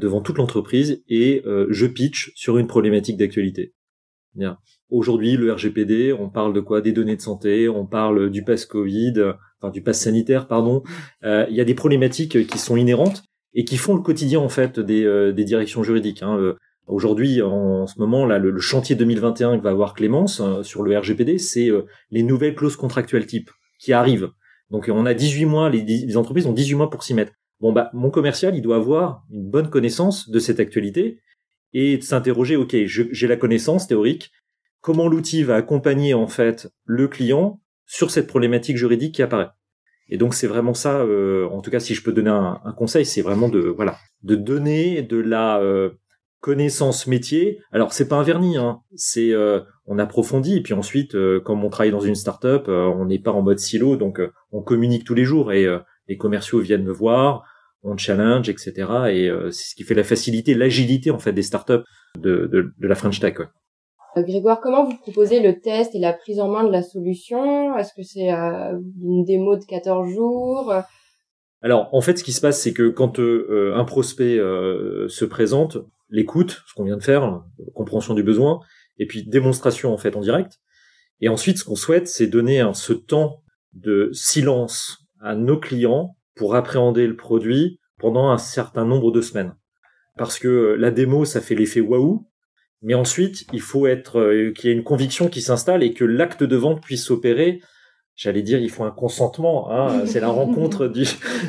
devant 0.00 0.20
toute 0.20 0.38
l'entreprise 0.38 1.02
et 1.08 1.42
euh, 1.46 1.66
je 1.70 1.86
pitch 1.86 2.32
sur 2.34 2.58
une 2.58 2.66
problématique 2.66 3.16
d'actualité. 3.16 3.72
Aujourd'hui, 4.90 5.38
le 5.38 5.50
RGPD, 5.50 6.12
on 6.12 6.28
parle 6.28 6.52
de 6.52 6.60
quoi? 6.60 6.82
Des 6.82 6.92
données 6.92 7.16
de 7.16 7.22
santé, 7.22 7.70
on 7.70 7.86
parle 7.86 8.28
du 8.28 8.44
pass 8.44 8.66
Covid, 8.66 9.14
enfin 9.58 9.70
du 9.72 9.80
pass 9.80 9.98
sanitaire, 9.98 10.46
pardon. 10.46 10.82
Euh, 11.24 11.46
il 11.48 11.56
y 11.56 11.60
a 11.62 11.64
des 11.64 11.74
problématiques 11.74 12.46
qui 12.46 12.58
sont 12.58 12.76
inhérentes 12.76 13.24
et 13.54 13.64
qui 13.64 13.78
font 13.78 13.94
le 13.94 14.02
quotidien 14.02 14.40
en 14.40 14.50
fait 14.50 14.78
des, 14.78 15.04
euh, 15.04 15.32
des 15.32 15.44
directions 15.44 15.82
juridiques. 15.82 16.22
Hein. 16.22 16.54
Aujourd'hui, 16.86 17.40
en 17.40 17.86
ce 17.86 17.98
moment, 17.98 18.26
là, 18.26 18.38
le, 18.38 18.60
chantier 18.60 18.94
2021 18.94 19.58
que 19.58 19.62
va 19.62 19.70
avoir 19.70 19.94
Clémence 19.94 20.42
sur 20.62 20.82
le 20.82 20.96
RGPD, 20.98 21.38
c'est 21.38 21.70
les 22.10 22.22
nouvelles 22.22 22.54
clauses 22.54 22.76
contractuelles 22.76 23.26
type 23.26 23.50
qui 23.80 23.94
arrivent. 23.94 24.30
Donc 24.70 24.90
on 24.92 25.06
a 25.06 25.14
18 25.14 25.46
mois, 25.46 25.70
les, 25.70 25.82
les 25.82 26.16
entreprises 26.18 26.46
ont 26.46 26.52
18 26.52 26.74
mois 26.74 26.90
pour 26.90 27.02
s'y 27.02 27.14
mettre. 27.14 27.32
Bon 27.60 27.72
bah 27.72 27.90
mon 27.94 28.10
commercial, 28.10 28.54
il 28.54 28.62
doit 28.62 28.76
avoir 28.76 29.24
une 29.30 29.48
bonne 29.48 29.70
connaissance 29.70 30.28
de 30.28 30.38
cette 30.38 30.60
actualité 30.60 31.20
et 31.72 32.00
s'interroger, 32.00 32.56
ok, 32.56 32.76
j'ai 32.84 33.26
la 33.26 33.36
connaissance 33.36 33.86
théorique, 33.86 34.30
comment 34.80 35.08
l'outil 35.08 35.42
va 35.42 35.56
accompagner 35.56 36.14
en 36.14 36.26
fait 36.26 36.68
le 36.84 37.08
client 37.08 37.60
sur 37.86 38.10
cette 38.10 38.26
problématique 38.26 38.76
juridique 38.76 39.14
qui 39.14 39.22
apparaît? 39.22 39.50
Et 40.08 40.18
donc 40.18 40.34
c'est 40.34 40.46
vraiment 40.46 40.74
ça, 40.74 41.00
euh, 41.00 41.48
en 41.48 41.62
tout 41.62 41.70
cas 41.70 41.80
si 41.80 41.94
je 41.94 42.02
peux 42.02 42.12
donner 42.12 42.30
un, 42.30 42.60
conseil, 42.76 43.04
c'est 43.04 43.22
vraiment 43.22 43.48
de 43.48 43.60
voilà 43.60 43.96
de 44.22 44.36
donner 44.36 45.02
de 45.02 45.16
la 45.16 45.58
euh, 45.60 45.90
connaissance 46.40 47.06
métier. 47.06 47.58
Alors 47.72 47.92
c'est 47.92 48.06
pas 48.06 48.16
un 48.16 48.22
vernis, 48.22 48.56
hein, 48.56 48.80
c'est 48.94 49.32
euh, 49.32 49.60
on 49.86 49.98
approfondit 49.98 50.56
et 50.58 50.62
puis 50.62 50.74
ensuite 50.74 51.16
comme 51.44 51.64
on 51.64 51.70
travaille 51.70 51.90
dans 51.90 52.00
une 52.00 52.14
startup, 52.14 52.68
on 52.68 53.06
n'est 53.06 53.18
pas 53.18 53.32
en 53.32 53.42
mode 53.42 53.58
silo, 53.58 53.96
donc 53.96 54.20
on 54.52 54.62
communique 54.62 55.04
tous 55.04 55.14
les 55.14 55.24
jours 55.24 55.52
et 55.52 55.66
les 56.08 56.16
commerciaux 56.16 56.60
viennent 56.60 56.84
me 56.84 56.92
voir, 56.92 57.44
on 57.82 57.96
challenge, 57.96 58.48
etc. 58.48 58.72
Et 59.10 59.28
euh, 59.28 59.50
c'est 59.50 59.70
ce 59.70 59.74
qui 59.74 59.84
fait 59.84 59.94
la 59.94 60.04
facilité, 60.04 60.54
l'agilité 60.54 61.10
en 61.10 61.18
fait 61.18 61.32
des 61.32 61.42
startups 61.42 61.84
de, 62.18 62.46
de, 62.46 62.72
de 62.78 62.88
la 62.88 62.94
French 62.94 63.20
Tech. 63.20 63.36
Euh, 64.16 64.22
Grégoire, 64.22 64.60
comment 64.60 64.84
vous 64.84 64.96
proposez 64.96 65.40
le 65.40 65.60
test 65.60 65.94
et 65.94 65.98
la 65.98 66.12
prise 66.12 66.40
en 66.40 66.48
main 66.48 66.64
de 66.64 66.72
la 66.72 66.82
solution? 66.82 67.76
Est-ce 67.76 67.92
que 67.94 68.02
c'est 68.02 68.32
euh, 68.32 68.78
une 69.02 69.24
démo 69.24 69.56
de 69.56 69.64
14 69.64 70.08
jours? 70.10 70.72
Alors, 71.62 71.88
en 71.92 72.00
fait, 72.00 72.18
ce 72.18 72.24
qui 72.24 72.32
se 72.32 72.40
passe, 72.40 72.60
c'est 72.60 72.72
que 72.72 72.88
quand 72.88 73.18
un 73.18 73.84
prospect 73.84 74.36
se 74.36 75.24
présente, 75.24 75.78
l'écoute, 76.10 76.62
ce 76.66 76.74
qu'on 76.74 76.84
vient 76.84 76.98
de 76.98 77.02
faire, 77.02 77.42
compréhension 77.74 78.14
du 78.14 78.22
besoin, 78.22 78.60
et 78.98 79.06
puis 79.06 79.26
démonstration 79.26 79.92
en 79.92 79.98
fait 79.98 80.16
en 80.16 80.20
direct. 80.20 80.60
Et 81.20 81.28
ensuite, 81.28 81.58
ce 81.58 81.64
qu'on 81.64 81.76
souhaite, 81.76 82.08
c'est 82.08 82.26
donner 82.26 82.60
un, 82.60 82.74
ce 82.74 82.92
temps 82.92 83.42
de 83.72 84.10
silence 84.12 85.05
à 85.20 85.34
nos 85.34 85.58
clients 85.58 86.16
pour 86.34 86.54
appréhender 86.54 87.06
le 87.06 87.16
produit 87.16 87.80
pendant 87.98 88.30
un 88.30 88.38
certain 88.38 88.84
nombre 88.84 89.10
de 89.10 89.20
semaines. 89.20 89.54
Parce 90.16 90.38
que 90.38 90.76
la 90.78 90.90
démo, 90.90 91.24
ça 91.24 91.40
fait 91.40 91.54
l'effet 91.54 91.80
waouh, 91.80 92.26
mais 92.82 92.94
ensuite, 92.94 93.46
il 93.52 93.60
faut 93.60 93.86
être 93.86 94.20
euh, 94.20 94.52
qu'il 94.52 94.70
y 94.70 94.72
ait 94.72 94.76
une 94.76 94.84
conviction 94.84 95.28
qui 95.28 95.40
s'installe 95.40 95.82
et 95.82 95.92
que 95.92 96.04
l'acte 96.04 96.42
de 96.42 96.56
vente 96.56 96.82
puisse 96.82 97.04
s'opérer. 97.04 97.60
J'allais 98.14 98.42
dire, 98.42 98.60
il 98.60 98.70
faut 98.70 98.84
un 98.84 98.90
consentement. 98.90 99.70
Hein, 99.70 100.02
c'est 100.06 100.20
la 100.20 100.28
rencontre 100.28 100.86
du, 100.86 101.04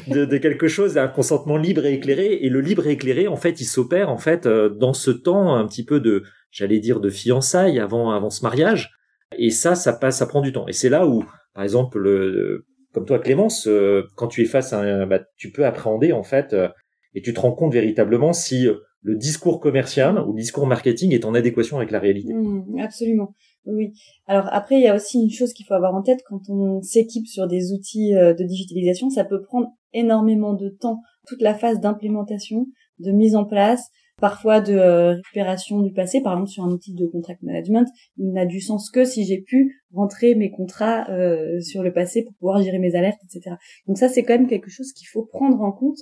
de, 0.07 0.25
de, 0.25 0.38
quelque 0.38 0.67
chose, 0.67 0.97
un 0.97 1.07
consentement 1.07 1.57
libre 1.57 1.86
et 1.86 1.93
éclairé. 1.93 2.39
Et 2.41 2.50
le 2.50 2.62
libre 2.62 2.88
et 2.88 2.91
éclairé, 2.91 3.27
en 3.27 3.36
fait, 3.36 3.62
il 3.62 3.65
s'opère 3.65 4.09
en 4.09 4.17
fait 4.17 4.45
euh, 4.45 4.69
dans 4.69 4.93
ce 4.93 5.12
temps 5.12 5.55
un 5.55 5.67
petit 5.67 5.86
peu 5.86 6.00
de, 6.00 6.24
j'allais 6.51 6.79
dire, 6.79 7.00
de 7.00 7.09
fiançailles 7.09 7.79
avant 7.79 8.12
avant 8.12 8.29
ce 8.29 8.41
mariage. 8.41 8.91
Et 9.38 9.50
ça, 9.50 9.75
ça 9.75 9.93
passe, 9.93 10.17
ça 10.17 10.25
prend 10.25 10.41
du 10.41 10.53
temps. 10.53 10.67
Et 10.67 10.74
c'est 10.74 10.89
là 10.89 11.05
où, 11.05 11.25
par 11.53 11.63
exemple, 11.63 12.00
le, 12.00 12.65
comme 12.94 13.06
toi 13.06 13.20
Clémence, 13.20 13.67
euh, 13.67 14.08
quand 14.15 14.27
tu 14.27 14.41
es 14.41 14.46
face 14.46 14.74
à 14.74 14.79
un, 14.79 15.08
bah, 15.08 15.20
tu 15.36 15.51
peux 15.51 15.65
appréhender 15.65 16.13
en 16.13 16.24
fait 16.24 16.53
euh, 16.53 16.70
et 17.13 17.22
tu 17.22 17.34
te 17.34 17.39
rends 17.39 17.51
compte 17.51 17.74
véritablement 17.74 18.34
si 18.34 18.67
euh, 18.67 18.75
le 19.01 19.15
discours 19.15 19.60
commercial 19.60 20.20
ou 20.20 20.34
le 20.34 20.39
discours 20.39 20.67
marketing 20.67 21.13
est 21.13 21.25
en 21.25 21.34
adéquation 21.34 21.77
avec 21.77 21.91
la 21.91 22.00
réalité. 22.00 22.34
Mmh, 22.34 22.79
absolument. 22.79 23.36
Oui. 23.65 23.94
Alors 24.25 24.48
après, 24.51 24.75
il 24.75 24.84
y 24.84 24.88
a 24.88 24.96
aussi 24.96 25.22
une 25.22 25.29
chose 25.29 25.53
qu'il 25.53 25.65
faut 25.65 25.74
avoir 25.74 25.94
en 25.94 26.01
tête 26.01 26.20
quand 26.27 26.50
on 26.50 26.82
s'équipe 26.82 27.27
sur 27.27 27.48
des 27.48 27.74
outils 27.74 28.13
de 28.13 28.44
digitalisation, 28.44 29.10
ça 29.10 29.25
peut 29.25 29.41
prendre 29.41 29.67
énormément 29.94 30.53
de 30.53 30.70
temps. 30.70 31.01
Toute 31.27 31.41
la 31.41 31.53
phase 31.53 31.79
d'implémentation, 31.79 32.67
de 33.00 33.12
mise 33.12 33.36
en 33.36 33.46
place, 33.46 33.89
parfois 34.19 34.62
de 34.62 34.74
euh, 34.74 35.13
récupération 35.15 35.81
du 35.81 35.93
passé. 35.93 36.21
Par 36.21 36.33
exemple, 36.33 36.50
sur 36.50 36.63
un 36.63 36.71
outil 36.71 36.93
de 36.93 37.05
contract 37.05 37.41
management, 37.43 37.88
il 38.17 38.31
n'a 38.31 38.45
du 38.45 38.62
sens 38.62 38.89
que 38.89 39.05
si 39.05 39.25
j'ai 39.25 39.41
pu 39.41 39.81
rentrer 39.93 40.36
mes 40.36 40.51
contrats 40.51 41.09
euh, 41.09 41.59
sur 41.62 41.83
le 41.83 41.93
passé 41.93 42.24
pour 42.24 42.33
pouvoir 42.36 42.62
gérer 42.62 42.79
mes 42.79 42.95
alertes, 42.95 43.19
etc. 43.24 43.55
Donc 43.88 43.97
ça, 43.97 44.09
c'est 44.09 44.24
quand 44.24 44.33
même 44.33 44.47
quelque 44.47 44.69
chose 44.69 44.91
qu'il 44.93 45.07
faut 45.07 45.24
prendre 45.24 45.62
en 45.62 45.71
compte 45.71 45.97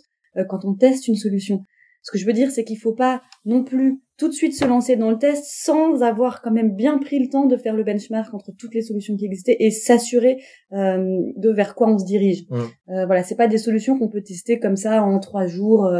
quand 0.50 0.66
on 0.66 0.74
teste 0.76 1.08
une 1.08 1.16
solution. 1.16 1.64
Ce 2.06 2.12
que 2.12 2.20
je 2.20 2.26
veux 2.26 2.34
dire, 2.34 2.52
c'est 2.52 2.64
qu'il 2.64 2.78
faut 2.78 2.94
pas 2.94 3.24
non 3.46 3.64
plus 3.64 4.00
tout 4.18 4.28
de 4.28 4.34
suite 4.34 4.54
se 4.54 4.64
lancer 4.64 4.96
dans 4.96 5.10
le 5.10 5.18
test 5.18 5.44
sans 5.48 6.04
avoir 6.04 6.44
quand 6.44 6.52
même 6.52 6.76
bien 6.76 7.00
pris 7.00 7.18
le 7.18 7.30
temps 7.30 7.48
de 7.48 7.58
faire 7.58 7.76
le 7.76 7.84
benchmark 7.84 8.32
entre 8.32 8.52
toutes 8.58 8.76
les 8.76 8.84
solutions 8.84 9.18
qui 9.18 9.26
existaient 9.26 9.58
et 9.60 9.72
s'assurer 9.72 10.38
euh, 10.74 11.04
de 11.36 11.50
vers 11.50 11.74
quoi 11.74 11.90
on 11.90 11.98
se 11.98 12.06
dirige. 12.06 12.44
Mmh. 12.50 12.56
Euh, 12.90 13.06
voilà, 13.08 13.24
c'est 13.24 13.36
pas 13.36 13.48
des 13.48 13.58
solutions 13.58 13.98
qu'on 13.98 14.08
peut 14.08 14.22
tester 14.22 14.60
comme 14.60 14.76
ça 14.76 15.04
en 15.04 15.20
trois 15.20 15.48
jours. 15.48 15.92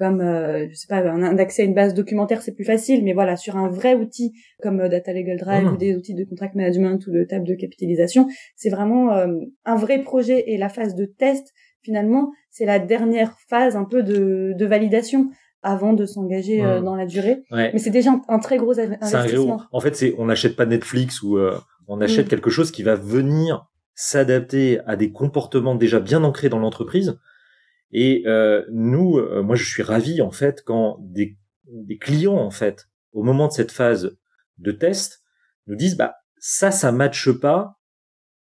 Euh, 0.00 0.04
comme 0.06 0.20
euh, 0.20 0.68
je 0.68 0.74
sais 0.74 0.86
pas 0.88 0.98
un, 0.98 1.38
accès 1.38 1.62
à 1.62 1.64
une 1.64 1.74
base 1.74 1.94
documentaire 1.94 2.40
c'est 2.40 2.54
plus 2.54 2.64
facile 2.64 3.02
mais 3.04 3.12
voilà 3.12 3.36
sur 3.36 3.56
un 3.56 3.68
vrai 3.68 3.94
outil 3.94 4.32
comme 4.62 4.80
euh, 4.80 4.88
Data 4.88 5.12
Legal 5.12 5.38
Drive 5.38 5.64
mmh. 5.64 5.72
ou 5.72 5.76
des 5.76 5.96
outils 5.96 6.14
de 6.14 6.24
contract 6.24 6.54
management 6.54 7.04
ou 7.06 7.10
de 7.10 7.24
table 7.24 7.46
de 7.46 7.54
capitalisation 7.54 8.28
c'est 8.56 8.70
vraiment 8.70 9.10
un 9.10 9.76
vrai 9.76 10.02
projet 10.02 10.44
et 10.46 10.56
la 10.56 10.68
phase 10.68 10.94
de 10.94 11.04
test 11.04 11.48
finalement 11.82 12.30
c'est 12.50 12.64
la 12.64 12.78
dernière 12.78 13.36
phase 13.48 13.76
un 13.76 13.84
peu 13.84 14.02
de, 14.02 14.52
de 14.56 14.66
validation 14.66 15.30
avant 15.62 15.92
de 15.92 16.06
s'engager 16.06 16.64
euh, 16.64 16.80
dans 16.80 16.94
la 16.94 17.06
durée. 17.06 17.42
Mais 17.50 17.78
c'est 17.78 17.90
déjà 17.90 18.12
un, 18.28 18.38
très 18.38 18.58
gros 18.58 18.78
investissement. 18.78 19.60
En 19.72 19.80
fait, 19.80 19.96
c'est 19.96 20.14
on 20.18 20.26
n'achète 20.26 20.56
pas 20.56 20.66
Netflix 20.66 21.22
ou 21.22 21.36
euh, 21.36 21.58
on 21.88 22.00
achète 22.00 22.26
mm. 22.26 22.28
quelque 22.28 22.50
chose 22.50 22.70
qui 22.70 22.82
va 22.82 22.94
venir 22.94 23.66
s'adapter 23.94 24.78
à 24.86 24.96
des 24.96 25.10
comportements 25.10 25.74
déjà 25.74 25.98
bien 25.98 26.22
ancrés 26.22 26.48
dans 26.48 26.60
l'entreprise. 26.60 27.18
Et 27.92 28.22
euh, 28.26 28.64
nous, 28.70 29.20
moi, 29.42 29.56
je 29.56 29.64
suis 29.64 29.82
ravi 29.82 30.20
en 30.20 30.30
fait 30.30 30.62
quand 30.64 30.98
des, 31.00 31.36
des 31.66 31.98
clients 31.98 32.36
en 32.36 32.50
fait, 32.50 32.88
au 33.12 33.22
moment 33.22 33.48
de 33.48 33.52
cette 33.52 33.72
phase 33.72 34.16
de 34.58 34.72
test, 34.72 35.22
nous 35.66 35.76
disent 35.76 35.96
bah 35.96 36.14
ça, 36.38 36.70
ça 36.70 36.92
matche 36.92 37.30
pas. 37.30 37.74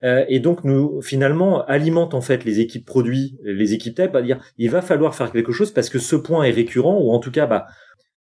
Euh, 0.04 0.26
et 0.30 0.40
donc 0.40 0.64
nous 0.64 1.02
finalement 1.02 1.66
alimente 1.66 2.14
en 2.14 2.22
fait 2.22 2.46
les 2.46 2.60
équipes 2.60 2.86
produits, 2.86 3.40
les 3.44 3.74
équipes 3.74 3.96
tech, 3.96 4.14
à 4.14 4.22
dire 4.22 4.40
il 4.60 4.70
va 4.70 4.84
falloir 4.84 5.16
faire 5.16 5.32
quelque 5.32 5.52
chose 5.52 5.72
parce 5.72 5.90
que 5.90 5.98
ce 5.98 6.16
point 6.16 6.44
est 6.44 6.52
récurrent 6.52 7.00
ou 7.02 7.10
en 7.10 7.20
tout 7.20 7.32
cas 7.32 7.48
bah 7.48 7.66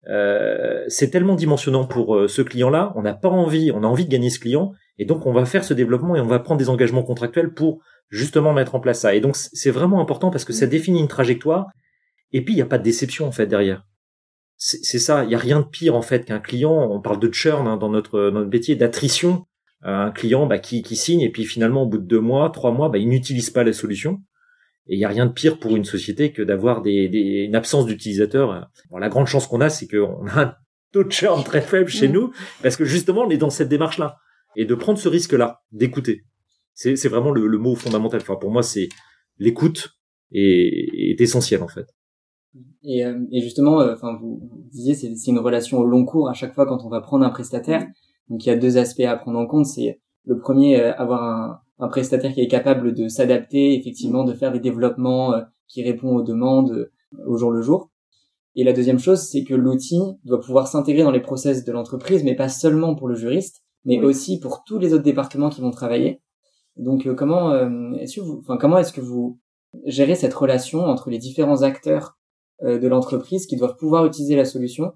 euh, 0.09 0.83
c'est 0.89 1.11
tellement 1.11 1.35
dimensionnant 1.35 1.85
pour 1.85 2.17
euh, 2.17 2.27
ce 2.27 2.41
client-là, 2.41 2.95
on 2.97 3.03
n'a 3.03 3.13
pas 3.13 3.29
envie, 3.29 3.71
on 3.71 3.83
a 3.83 3.87
envie 3.87 4.07
de 4.07 4.11
gagner 4.11 4.31
ce 4.31 4.39
client 4.39 4.73
et 4.97 5.05
donc 5.05 5.27
on 5.27 5.33
va 5.35 5.45
faire 5.45 5.63
ce 5.63 5.75
développement 5.75 6.17
et 6.17 6.21
on 6.21 6.27
va 6.27 6.39
prendre 6.39 6.59
des 6.59 6.71
engagements 6.71 7.03
contractuels 7.03 7.53
pour 7.53 7.83
justement 8.09 8.53
mettre 8.53 8.75
en 8.75 8.81
place 8.81 9.01
ça. 9.01 9.15
Et 9.15 9.21
donc 9.21 9.37
c'est 9.37 9.71
vraiment 9.71 10.01
important 10.01 10.31
parce 10.31 10.45
que 10.45 10.53
ça 10.53 10.67
définit 10.67 11.01
une 11.01 11.09
trajectoire 11.09 11.67
et 12.33 12.45
puis 12.45 12.55
il 12.55 12.57
n'y 12.57 12.63
a 12.63 12.67
pas 12.67 12.79
de 12.79 12.85
déception 12.85 13.27
en 13.27 13.33
fait 13.33 13.47
derrière. 13.47 13.85
C'est 14.61 14.99
ça, 14.99 15.23
il 15.23 15.31
y 15.31 15.37
a 15.37 15.39
rien 15.39 15.61
de 15.61 15.67
pire 15.67 15.95
en 15.95 16.03
fait 16.03 16.25
qu'un 16.25 16.41
client. 16.41 16.73
On 16.91 17.01
parle 17.01 17.21
de 17.21 17.33
churn 17.33 17.69
hein, 17.69 17.77
dans 17.77 17.91
notre 17.91 18.31
dans 18.31 18.41
notre 18.41 18.51
métier, 18.51 18.75
d'attrition 18.75 19.47
un 19.83 20.11
client 20.11 20.47
bah, 20.47 20.59
qui, 20.59 20.83
qui, 20.83 20.97
signe 20.97 21.21
et 21.21 21.31
puis 21.31 21.45
finalement 21.45 21.83
au 21.83 21.87
bout 21.87 21.99
de 21.99 22.07
deux 22.07 22.21
mois, 22.21 22.51
trois 22.51 22.73
mois, 22.73 22.89
bah, 22.89 22.99
il 22.99 23.09
n'utilise 23.09 23.51
pas 23.51 23.65
la 23.65 23.73
solution. 23.73 24.21
Et 24.89 24.95
il 24.95 24.99
n'y 24.99 25.05
a 25.05 25.09
rien 25.09 25.27
de 25.27 25.33
pire 25.33 25.59
pour 25.59 25.77
une 25.77 25.85
société 25.85 26.33
que 26.33 26.43
d'avoir 26.43 26.81
des, 26.81 27.09
des, 27.09 27.45
une 27.45 27.55
absence 27.55 27.87
d'utilisateurs. 27.87 28.71
Bon, 28.91 28.97
la 28.97 29.11
grande 29.11 29.27
chance 29.27 29.47
qu'on 29.47 29.61
a, 29.61 29.69
c'est 29.69 29.87
qu'on 29.87 30.27
a 30.29 30.41
un 30.41 30.55
taux 30.93 31.05
de 31.05 31.13
churn 31.13 31.45
très 31.45 31.61
faible 31.61 31.91
chez 31.91 32.09
mm. 32.09 32.13
nous, 32.13 32.33
parce 32.63 32.77
que 32.77 32.87
justement, 32.87 33.23
on 33.23 33.31
est 33.31 33.37
dans 33.37 33.51
cette 33.51 33.69
démarche-là. 33.69 34.17
Et 34.57 34.65
de 34.65 34.75
prendre 34.75 34.99
ce 34.99 35.09
risque-là, 35.09 35.61
d'écouter. 35.73 36.25
C'est, 36.79 36.95
c'est 36.95 37.09
vraiment 37.09 37.33
le, 37.33 37.49
le, 37.49 37.59
mot 37.59 37.75
fondamental. 37.75 38.21
Enfin, 38.21 38.37
pour 38.37 38.53
moi, 38.53 38.63
c'est 38.63 38.89
l'écoute 39.39 39.89
est, 40.31 41.11
est 41.11 41.21
essentielle, 41.21 41.65
en 41.65 41.67
fait. 41.67 41.87
Et, 42.85 43.05
euh, 43.05 43.19
et 43.33 43.41
justement, 43.41 43.81
euh, 43.81 43.95
enfin, 43.95 44.17
vous, 44.21 44.49
vous, 44.49 44.63
disiez, 44.71 44.95
c'est, 44.95 45.13
c'est 45.17 45.33
une 45.33 45.41
relation 45.41 45.81
au 45.81 45.85
long 45.85 46.05
cours 46.05 46.29
à 46.29 46.35
chaque 46.35 46.55
fois 46.55 46.67
quand 46.67 46.85
on 46.85 46.89
va 46.89 47.01
prendre 47.01 47.25
un 47.25 47.31
prestataire. 47.31 47.85
Donc 48.29 48.47
il 48.47 48.49
y 48.49 48.53
a 48.53 48.57
deux 48.57 48.79
aspects 48.79 49.01
à 49.01 49.17
prendre 49.17 49.41
en 49.41 49.47
compte. 49.49 49.67
C'est 49.67 50.01
le 50.25 50.39
premier, 50.39 50.81
euh, 50.81 50.95
avoir 50.95 51.25
un, 51.25 51.61
un, 51.81 51.89
prestataire 51.89 52.33
qui 52.33 52.43
est 52.43 52.47
capable 52.47 52.95
de 52.95 53.09
s'adapter, 53.09 53.75
effectivement, 53.75 54.23
de 54.23 54.33
faire 54.33 54.53
des 54.53 54.61
développements 54.61 55.35
euh, 55.35 55.41
qui 55.67 55.83
répondent 55.83 56.21
aux 56.21 56.25
demandes 56.25 56.71
euh, 56.71 56.93
au 57.27 57.37
jour 57.39 57.51
le 57.51 57.61
jour. 57.61 57.91
Et 58.55 58.63
la 58.63 58.73
deuxième 58.73 59.01
chose, 59.01 59.21
c'est 59.21 59.43
que 59.43 59.55
l'outil 59.55 60.01
doit 60.25 60.41
pouvoir 60.41 60.69
s'intégrer 60.69 61.03
dans 61.03 61.11
les 61.11 61.21
process 61.21 61.65
de 61.65 61.73
l'entreprise, 61.73 62.23
mais 62.23 62.37
pas 62.37 62.49
seulement 62.49 62.95
pour 62.95 63.09
le 63.09 63.17
juriste, 63.17 63.65
mais 63.85 63.99
aussi 64.01 64.39
pour 64.39 64.63
tous 64.65 64.79
les 64.79 64.93
autres 64.93 65.03
départements 65.03 65.51
qui 65.51 65.61
vont 65.61 65.73
travailler. 65.73 66.21
Donc 66.79 67.13
comment 67.15 67.55
est-ce 67.97 68.17
que 68.17 68.21
vous, 68.21 68.39
enfin 68.41 68.57
comment 68.57 68.79
est-ce 68.79 68.93
que 68.93 69.01
vous 69.01 69.39
gérez 69.85 70.15
cette 70.15 70.35
relation 70.35 70.81
entre 70.81 71.11
les 71.11 71.19
différents 71.19 71.63
acteurs 71.63 72.17
de 72.63 72.89
l'entreprise 72.89 73.47
qui 73.47 73.57
doivent 73.57 73.77
pouvoir 73.77 74.07
utiliser 74.07 74.37
la 74.37 74.45
solution 74.45 74.93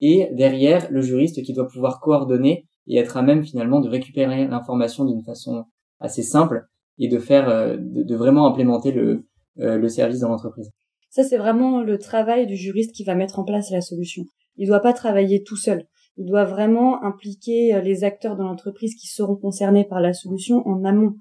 et 0.00 0.28
derrière 0.32 0.90
le 0.90 1.00
juriste 1.02 1.42
qui 1.42 1.52
doit 1.52 1.68
pouvoir 1.68 2.00
coordonner 2.00 2.66
et 2.86 2.98
être 2.98 3.16
à 3.16 3.22
même 3.22 3.44
finalement 3.44 3.80
de 3.80 3.88
récupérer 3.88 4.46
l'information 4.46 5.04
d'une 5.04 5.22
façon 5.22 5.64
assez 6.00 6.22
simple 6.22 6.66
et 6.98 7.08
de 7.08 7.18
faire 7.18 7.48
euh, 7.48 7.76
de, 7.78 8.14
vraiment 8.14 8.46
implémenter 8.46 8.92
le, 8.92 9.26
euh, 9.60 9.78
le 9.78 9.88
service 9.88 10.20
dans 10.20 10.28
l'entreprise? 10.28 10.70
Ça 11.10 11.22
c'est 11.22 11.38
vraiment 11.38 11.82
le 11.82 11.98
travail 11.98 12.46
du 12.46 12.56
juriste 12.56 12.92
qui 12.92 13.04
va 13.04 13.14
mettre 13.14 13.38
en 13.38 13.44
place 13.44 13.70
la 13.70 13.80
solution. 13.80 14.24
Il 14.56 14.68
doit 14.68 14.80
pas 14.80 14.92
travailler 14.92 15.42
tout 15.42 15.56
seul. 15.56 15.86
Il 16.16 16.26
doit 16.26 16.44
vraiment 16.44 17.02
impliquer 17.02 17.74
euh, 17.74 17.80
les 17.80 18.04
acteurs 18.04 18.36
de 18.36 18.42
l'entreprise 18.42 18.94
qui 18.94 19.08
seront 19.08 19.36
concernés 19.36 19.84
par 19.84 20.00
la 20.00 20.12
solution 20.12 20.66
en 20.66 20.84
amont. 20.84 21.14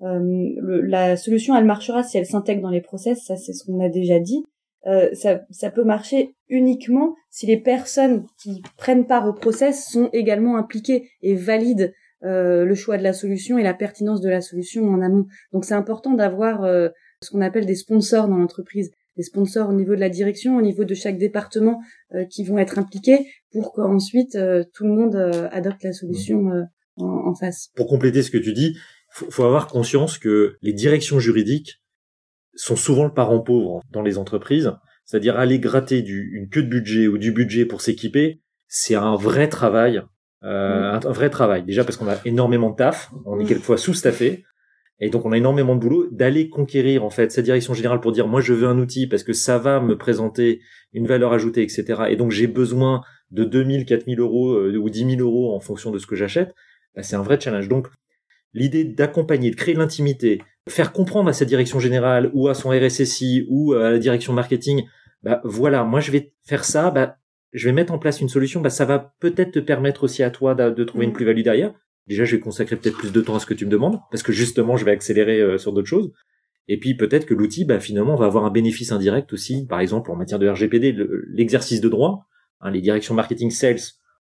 le, 0.00 0.80
la 0.80 1.16
solution, 1.16 1.56
elle 1.56 1.64
marchera 1.64 2.02
si 2.02 2.18
elle 2.18 2.26
s'intègre 2.26 2.62
dans 2.62 2.70
les 2.70 2.80
process, 2.80 3.24
ça 3.24 3.36
c'est 3.36 3.52
ce 3.52 3.64
qu'on 3.64 3.80
a 3.80 3.88
déjà 3.88 4.18
dit. 4.18 4.44
Euh, 4.86 5.10
ça, 5.12 5.42
ça, 5.50 5.70
peut 5.70 5.84
marcher 5.84 6.34
uniquement 6.48 7.14
si 7.28 7.46
les 7.46 7.58
personnes 7.58 8.24
qui 8.42 8.62
prennent 8.78 9.06
part 9.06 9.28
au 9.28 9.34
process 9.34 9.86
sont 9.90 10.08
également 10.14 10.56
impliquées 10.56 11.10
et 11.20 11.34
valident 11.34 11.92
euh, 12.24 12.64
le 12.64 12.74
choix 12.74 12.96
de 12.96 13.02
la 13.02 13.12
solution 13.12 13.58
et 13.58 13.62
la 13.62 13.74
pertinence 13.74 14.22
de 14.22 14.30
la 14.30 14.40
solution 14.40 14.88
en 14.88 15.02
amont. 15.02 15.26
Donc 15.52 15.66
c'est 15.66 15.74
important 15.74 16.12
d'avoir 16.12 16.64
euh, 16.64 16.88
ce 17.22 17.30
qu'on 17.30 17.42
appelle 17.42 17.66
des 17.66 17.74
sponsors 17.74 18.28
dans 18.28 18.38
l'entreprise, 18.38 18.90
des 19.20 19.24
sponsors 19.24 19.68
au 19.68 19.72
niveau 19.74 19.94
de 19.94 20.00
la 20.00 20.08
direction, 20.08 20.56
au 20.56 20.62
niveau 20.62 20.84
de 20.84 20.94
chaque 20.94 21.18
département 21.18 21.80
euh, 22.14 22.24
qui 22.24 22.44
vont 22.44 22.58
être 22.58 22.78
impliqués 22.78 23.26
pour 23.52 23.72
qu'ensuite 23.72 24.38
tout 24.72 24.84
le 24.84 24.90
monde 24.90 25.16
adopte 25.50 25.82
la 25.82 25.92
solution 25.92 26.66
en, 26.96 27.04
en, 27.04 27.34
face. 27.34 27.70
Pour 27.74 27.88
compléter 27.88 28.22
ce 28.22 28.30
que 28.30 28.38
tu 28.38 28.52
dis, 28.52 28.76
faut, 29.10 29.30
faut 29.30 29.44
avoir 29.44 29.66
conscience 29.66 30.18
que 30.18 30.56
les 30.62 30.72
directions 30.72 31.18
juridiques 31.18 31.80
sont 32.54 32.76
souvent 32.76 33.04
le 33.04 33.12
parent 33.12 33.40
pauvre 33.40 33.80
dans 33.90 34.02
les 34.02 34.18
entreprises. 34.18 34.72
C'est-à-dire 35.04 35.36
aller 35.36 35.58
gratter 35.58 36.02
du, 36.02 36.30
une 36.34 36.48
queue 36.48 36.62
de 36.62 36.68
budget 36.68 37.08
ou 37.08 37.18
du 37.18 37.32
budget 37.32 37.64
pour 37.64 37.80
s'équiper, 37.80 38.40
c'est 38.68 38.94
un 38.94 39.16
vrai 39.16 39.48
travail, 39.48 40.02
euh, 40.44 40.92
un, 40.92 40.98
vrai 41.10 41.30
travail. 41.30 41.64
Déjà 41.64 41.84
parce 41.84 41.96
qu'on 41.96 42.08
a 42.08 42.16
énormément 42.24 42.70
de 42.70 42.76
taf, 42.76 43.10
on 43.26 43.40
est 43.40 43.44
quelquefois 43.44 43.76
sous-staffé, 43.76 44.44
et 45.00 45.10
donc 45.10 45.24
on 45.24 45.32
a 45.32 45.36
énormément 45.36 45.74
de 45.74 45.80
boulot. 45.80 46.08
D'aller 46.10 46.48
conquérir 46.48 47.04
en 47.04 47.10
fait 47.10 47.32
cette 47.32 47.44
direction 47.44 47.74
générale 47.74 48.00
pour 48.00 48.12
dire 48.12 48.28
moi 48.28 48.40
je 48.40 48.52
veux 48.52 48.68
un 48.68 48.78
outil 48.78 49.06
parce 49.06 49.22
que 49.22 49.32
ça 49.32 49.58
va 49.58 49.80
me 49.80 49.96
présenter 49.96 50.60
une 50.92 51.06
valeur 51.06 51.32
ajoutée, 51.32 51.62
etc. 51.62 52.02
Et 52.10 52.16
donc 52.16 52.30
j'ai 52.30 52.46
besoin 52.46 53.02
de 53.30 53.44
2000, 53.44 53.84
4000 53.84 54.20
euros 54.20 54.54
euh, 54.54 54.76
ou 54.76 54.90
10 54.90 55.16
000 55.16 55.20
euros 55.20 55.54
en 55.54 55.60
fonction 55.60 55.90
de 55.90 55.98
ce 55.98 56.06
que 56.06 56.16
j'achète. 56.16 56.54
Bah, 56.94 57.02
c'est 57.02 57.16
un 57.16 57.22
vrai 57.22 57.38
challenge. 57.40 57.68
Donc 57.68 57.88
l'idée 58.52 58.84
d'accompagner, 58.84 59.50
de 59.50 59.56
créer 59.56 59.74
l'intimité, 59.74 60.42
faire 60.68 60.92
comprendre 60.92 61.28
à 61.28 61.32
sa 61.32 61.44
direction 61.44 61.78
générale 61.78 62.30
ou 62.34 62.48
à 62.48 62.54
son 62.54 62.70
RSSI 62.70 63.46
ou 63.48 63.72
à 63.72 63.90
la 63.90 63.98
direction 63.98 64.32
marketing, 64.32 64.84
bah 65.22 65.40
voilà, 65.44 65.84
moi 65.84 66.00
je 66.00 66.10
vais 66.10 66.32
faire 66.44 66.64
ça, 66.64 66.90
bah 66.90 67.16
je 67.52 67.68
vais 67.68 67.72
mettre 67.72 67.92
en 67.92 67.98
place 67.98 68.20
une 68.20 68.28
solution, 68.28 68.60
bah 68.60 68.70
ça 68.70 68.84
va 68.84 69.14
peut-être 69.20 69.52
te 69.52 69.58
permettre 69.58 70.04
aussi 70.04 70.22
à 70.22 70.30
toi 70.30 70.54
de, 70.54 70.84
trouver 70.84 71.04
une 71.04 71.10
mm. 71.10 71.14
plus-value 71.14 71.42
derrière. 71.42 71.74
Déjà, 72.10 72.24
je 72.24 72.34
vais 72.34 72.40
consacrer 72.40 72.74
peut-être 72.74 72.98
plus 72.98 73.12
de 73.12 73.20
temps 73.20 73.36
à 73.36 73.38
ce 73.38 73.46
que 73.46 73.54
tu 73.54 73.64
me 73.64 73.70
demandes 73.70 74.00
parce 74.10 74.24
que 74.24 74.32
justement, 74.32 74.76
je 74.76 74.84
vais 74.84 74.90
accélérer 74.90 75.40
euh, 75.40 75.58
sur 75.58 75.72
d'autres 75.72 75.86
choses. 75.86 76.12
Et 76.66 76.76
puis 76.76 76.96
peut-être 76.96 77.24
que 77.24 77.34
l'outil, 77.34 77.64
bah, 77.64 77.78
finalement, 77.78 78.16
va 78.16 78.26
avoir 78.26 78.44
un 78.44 78.50
bénéfice 78.50 78.90
indirect 78.90 79.32
aussi. 79.32 79.64
Par 79.64 79.78
exemple, 79.78 80.10
en 80.10 80.16
matière 80.16 80.40
de 80.40 80.48
RGPD, 80.48 80.92
l'exercice 81.28 81.80
de 81.80 81.88
droit, 81.88 82.26
hein, 82.60 82.72
les 82.72 82.80
directions 82.80 83.14
marketing 83.14 83.52
sales 83.52 83.78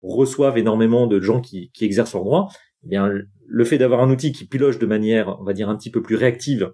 reçoivent 0.01 0.57
énormément 0.57 1.05
de 1.05 1.19
gens 1.21 1.39
qui, 1.39 1.69
qui 1.71 1.85
exercent 1.85 2.13
leur 2.13 2.23
droit. 2.23 2.49
Eh 2.83 2.87
bien, 2.89 3.11
le 3.45 3.63
fait 3.63 3.77
d'avoir 3.77 4.01
un 4.01 4.09
outil 4.09 4.31
qui 4.31 4.47
piloge 4.47 4.79
de 4.79 4.87
manière, 4.87 5.37
on 5.39 5.43
va 5.43 5.53
dire, 5.53 5.69
un 5.69 5.75
petit 5.75 5.91
peu 5.91 6.01
plus 6.01 6.15
réactive 6.15 6.73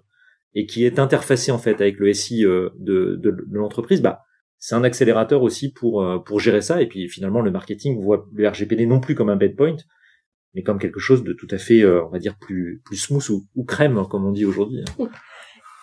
et 0.54 0.64
qui 0.64 0.86
est 0.86 0.98
interfacé 0.98 1.52
en 1.52 1.58
fait 1.58 1.82
avec 1.82 1.98
le 1.98 2.10
SI 2.14 2.46
euh, 2.46 2.70
de, 2.78 3.16
de, 3.16 3.36
l'entreprise, 3.52 4.00
bah 4.00 4.22
c'est 4.58 4.74
un 4.74 4.84
accélérateur 4.84 5.42
aussi 5.42 5.70
pour 5.70 6.02
euh, 6.02 6.18
pour 6.18 6.40
gérer 6.40 6.62
ça. 6.62 6.80
Et 6.80 6.86
puis 6.86 7.08
finalement, 7.10 7.42
le 7.42 7.50
marketing 7.50 8.00
voit 8.00 8.26
le 8.32 8.48
RGPD 8.48 8.86
non 8.86 9.00
plus 9.00 9.14
comme 9.14 9.28
un 9.28 9.36
bad 9.36 9.54
point, 9.54 9.76
mais 10.54 10.62
comme 10.62 10.78
quelque 10.78 11.00
chose 11.00 11.24
de 11.24 11.32
tout 11.32 11.48
à 11.50 11.58
fait, 11.58 11.82
euh, 11.82 12.04
on 12.04 12.08
va 12.08 12.18
dire, 12.18 12.36
plus 12.38 12.80
plus 12.84 12.96
smooth 12.96 13.42
ou, 13.54 13.64
crème, 13.64 14.06
comme 14.08 14.24
on 14.26 14.32
dit 14.32 14.44
aujourd'hui. 14.44 14.84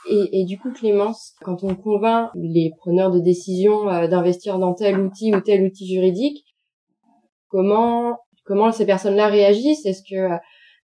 Et, 0.10 0.42
et, 0.42 0.46
du 0.46 0.58
coup, 0.58 0.72
Clémence, 0.72 1.36
quand 1.44 1.64
on 1.64 1.76
convainc 1.76 2.32
les 2.34 2.74
preneurs 2.76 3.12
de 3.12 3.20
décision 3.20 3.86
d'investir 4.08 4.58
dans 4.58 4.74
tel 4.74 5.00
outil 5.00 5.34
ou 5.34 5.40
tel 5.42 5.64
outil 5.64 5.88
juridique, 5.94 6.44
comment 7.50 8.18
comment 8.44 8.72
ces 8.72 8.88
personnes-là 8.88 9.28
réagissent? 9.28 9.86
Est-ce 9.86 10.02
que 10.02 10.36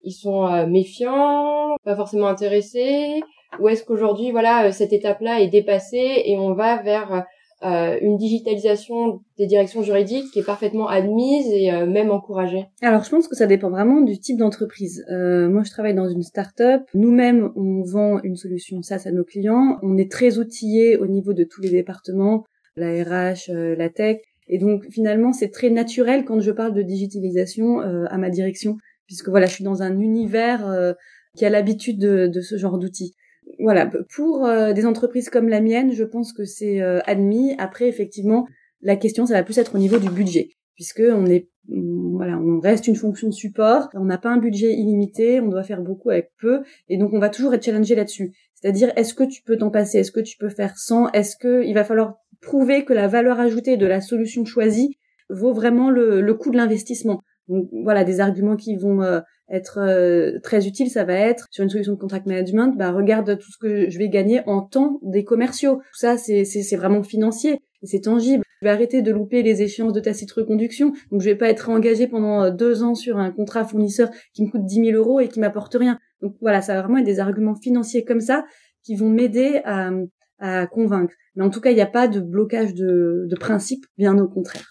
ils 0.03 0.11
sont 0.11 0.67
méfiants, 0.67 1.77
pas 1.85 1.95
forcément 1.95 2.27
intéressés, 2.27 3.21
ou 3.59 3.69
est-ce 3.69 3.85
qu'aujourd'hui, 3.85 4.31
voilà, 4.31 4.69
cette 4.73 4.91
étape-là 4.91 5.39
est 5.39 5.47
dépassée 5.47 6.23
et 6.25 6.37
on 6.37 6.53
va 6.53 6.81
vers 6.83 7.25
euh, 7.63 7.97
une 8.01 8.17
digitalisation 8.17 9.21
des 9.37 9.47
directions 9.47 9.81
juridiques 9.81 10.29
qui 10.31 10.39
est 10.39 10.45
parfaitement 10.45 10.89
admise 10.89 11.47
et 11.47 11.71
euh, 11.71 11.85
même 11.85 12.11
encouragée 12.11 12.65
Alors, 12.81 13.03
je 13.03 13.09
pense 13.09 13.29
que 13.29 13.35
ça 13.35 13.47
dépend 13.47 13.69
vraiment 13.69 14.01
du 14.01 14.19
type 14.19 14.37
d'entreprise. 14.37 15.05
Euh, 15.09 15.47
moi, 15.47 15.63
je 15.63 15.71
travaille 15.71 15.95
dans 15.95 16.09
une 16.09 16.21
start-up. 16.21 16.83
Nous-mêmes, 16.93 17.51
on 17.55 17.81
vend 17.83 18.19
une 18.23 18.35
solution 18.35 18.81
SaaS 18.81 19.03
à 19.05 19.11
nos 19.11 19.23
clients. 19.23 19.79
On 19.83 19.97
est 19.97 20.11
très 20.11 20.37
outillés 20.37 20.97
au 20.97 21.07
niveau 21.07 21.33
de 21.33 21.45
tous 21.45 21.61
les 21.61 21.69
départements, 21.69 22.43
la 22.75 22.91
RH, 22.91 23.49
la 23.49 23.89
tech. 23.89 24.17
Et 24.47 24.59
donc, 24.59 24.83
finalement, 24.91 25.31
c'est 25.31 25.49
très 25.49 25.69
naturel 25.69 26.25
quand 26.25 26.41
je 26.41 26.51
parle 26.51 26.73
de 26.73 26.81
digitalisation 26.81 27.79
à 27.79 28.17
ma 28.17 28.29
direction, 28.29 28.77
puisque 29.07 29.29
voilà, 29.29 29.47
je 29.47 29.53
suis 29.53 29.63
dans 29.63 29.81
un 29.81 29.99
univers 29.99 30.93
qui 31.35 31.45
a 31.45 31.49
l'habitude 31.49 31.99
de, 31.99 32.27
de 32.27 32.41
ce 32.41 32.57
genre 32.57 32.77
d'outils 32.77 33.15
voilà, 33.59 33.89
pour 34.15 34.45
euh, 34.45 34.73
des 34.73 34.85
entreprises 34.85 35.29
comme 35.29 35.49
la 35.49 35.61
mienne, 35.61 35.91
je 35.91 36.03
pense 36.03 36.33
que 36.33 36.45
c'est 36.45 36.81
euh, 36.81 36.99
admis. 37.05 37.55
Après, 37.57 37.87
effectivement, 37.87 38.47
la 38.81 38.95
question, 38.95 39.25
ça 39.25 39.33
va 39.33 39.43
plus 39.43 39.57
être 39.57 39.75
au 39.75 39.77
niveau 39.77 39.97
du 39.97 40.09
budget, 40.09 40.49
puisque 40.75 41.01
on 41.05 41.25
est, 41.25 41.49
voilà, 41.67 42.37
on 42.37 42.59
reste 42.59 42.87
une 42.87 42.95
fonction 42.95 43.27
de 43.27 43.33
support, 43.33 43.89
on 43.93 44.05
n'a 44.05 44.17
pas 44.17 44.29
un 44.29 44.37
budget 44.37 44.73
illimité, 44.73 45.39
on 45.39 45.47
doit 45.47 45.63
faire 45.63 45.81
beaucoup 45.81 46.09
avec 46.09 46.31
peu, 46.39 46.61
et 46.89 46.97
donc 46.97 47.13
on 47.13 47.19
va 47.19 47.29
toujours 47.29 47.53
être 47.53 47.65
challengé 47.65 47.95
là-dessus. 47.95 48.35
C'est-à-dire, 48.53 48.91
est-ce 48.95 49.13
que 49.13 49.23
tu 49.23 49.41
peux 49.43 49.57
t'en 49.57 49.69
passer, 49.69 49.99
est-ce 49.99 50.11
que 50.11 50.19
tu 50.19 50.37
peux 50.37 50.49
faire 50.49 50.77
sans, 50.77 51.09
est-ce 51.11 51.35
que 51.37 51.63
il 51.63 51.73
va 51.73 51.83
falloir 51.83 52.15
prouver 52.41 52.85
que 52.85 52.93
la 52.93 53.07
valeur 53.07 53.39
ajoutée 53.39 53.77
de 53.77 53.85
la 53.85 54.01
solution 54.01 54.45
choisie 54.45 54.97
vaut 55.29 55.53
vraiment 55.53 55.89
le, 55.89 56.21
le 56.21 56.33
coût 56.33 56.51
de 56.51 56.57
l'investissement? 56.57 57.21
Donc 57.47 57.69
voilà, 57.83 58.03
des 58.03 58.19
arguments 58.19 58.55
qui 58.55 58.75
vont 58.75 59.01
euh, 59.01 59.19
être 59.49 59.79
euh, 59.79 60.39
très 60.41 60.67
utile, 60.67 60.89
ça 60.89 61.03
va 61.03 61.13
être 61.13 61.47
sur 61.51 61.63
une 61.63 61.69
solution 61.69 61.93
de 61.93 61.99
contract 61.99 62.25
management, 62.25 62.75
bah 62.75 62.91
regarde 62.91 63.37
tout 63.37 63.51
ce 63.51 63.57
que 63.57 63.89
je 63.89 63.97
vais 63.97 64.09
gagner 64.09 64.41
en 64.47 64.61
temps 64.61 64.99
des 65.03 65.23
commerciaux. 65.23 65.77
Tout 65.77 65.99
ça, 65.99 66.17
c'est 66.17 66.45
c'est 66.45 66.75
vraiment 66.75 67.03
financier, 67.03 67.59
c'est 67.83 68.01
tangible. 68.01 68.43
Je 68.61 68.67
vais 68.67 68.71
arrêter 68.71 69.01
de 69.01 69.11
louper 69.11 69.43
les 69.43 69.61
échéances 69.61 69.93
de 69.93 69.99
tacite 69.99 70.31
reconduction, 70.31 70.93
donc 71.11 71.21
je 71.21 71.25
vais 71.25 71.35
pas 71.35 71.49
être 71.49 71.69
engagé 71.69 72.07
pendant 72.07 72.43
euh, 72.43 72.51
deux 72.51 72.83
ans 72.83 72.95
sur 72.95 73.17
un 73.17 73.31
contrat 73.31 73.65
fournisseur 73.65 74.09
qui 74.33 74.43
me 74.43 74.49
coûte 74.49 74.65
10 74.65 74.91
000 74.91 74.97
euros 74.97 75.19
et 75.19 75.27
qui 75.27 75.39
m'apporte 75.39 75.75
rien. 75.75 75.99
Donc 76.21 76.35
voilà, 76.41 76.61
ça 76.61 76.73
va 76.73 76.81
vraiment 76.81 76.97
être 76.97 77.05
des 77.05 77.19
arguments 77.19 77.55
financiers 77.55 78.03
comme 78.03 78.21
ça 78.21 78.45
qui 78.83 78.95
vont 78.95 79.09
m'aider 79.09 79.61
à, 79.65 79.91
à 80.39 80.67
convaincre. 80.67 81.13
Mais 81.35 81.43
en 81.43 81.49
tout 81.49 81.61
cas, 81.61 81.71
il 81.71 81.75
n'y 81.75 81.81
a 81.81 81.87
pas 81.87 82.07
de 82.07 82.19
blocage 82.19 82.73
de, 82.73 83.27
de 83.29 83.35
principe, 83.35 83.85
bien 83.97 84.17
au 84.17 84.27
contraire. 84.27 84.67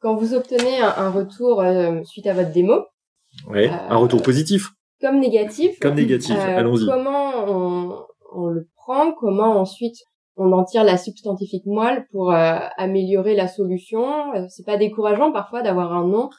Quand 0.00 0.16
vous 0.16 0.34
obtenez 0.34 0.80
un, 0.80 1.10
retour 1.10 1.60
euh, 1.60 2.02
suite 2.04 2.26
à 2.26 2.34
votre 2.34 2.52
démo, 2.52 2.84
Ouais, 3.46 3.68
un 3.68 3.96
retour 3.96 4.22
positif. 4.22 4.72
Comme 5.00 5.20
négatif. 5.20 5.78
Comme 5.80 5.94
négatif, 5.94 6.36
euh, 6.36 6.58
allons-y. 6.58 6.86
Comment 6.86 7.44
on, 7.46 8.06
on, 8.32 8.46
le 8.48 8.68
prend 8.74 9.12
Comment 9.12 9.60
ensuite 9.60 9.96
on 10.36 10.52
en 10.52 10.64
tire 10.64 10.84
la 10.84 10.96
substantifique 10.96 11.66
moelle 11.66 12.06
pour 12.10 12.32
euh, 12.32 12.58
améliorer 12.76 13.36
la 13.36 13.46
solution? 13.46 14.34
Euh, 14.34 14.46
C'est 14.48 14.66
pas 14.66 14.76
décourageant 14.76 15.32
parfois 15.32 15.62
d'avoir 15.62 15.92
un 15.92 16.06
non 16.06 16.30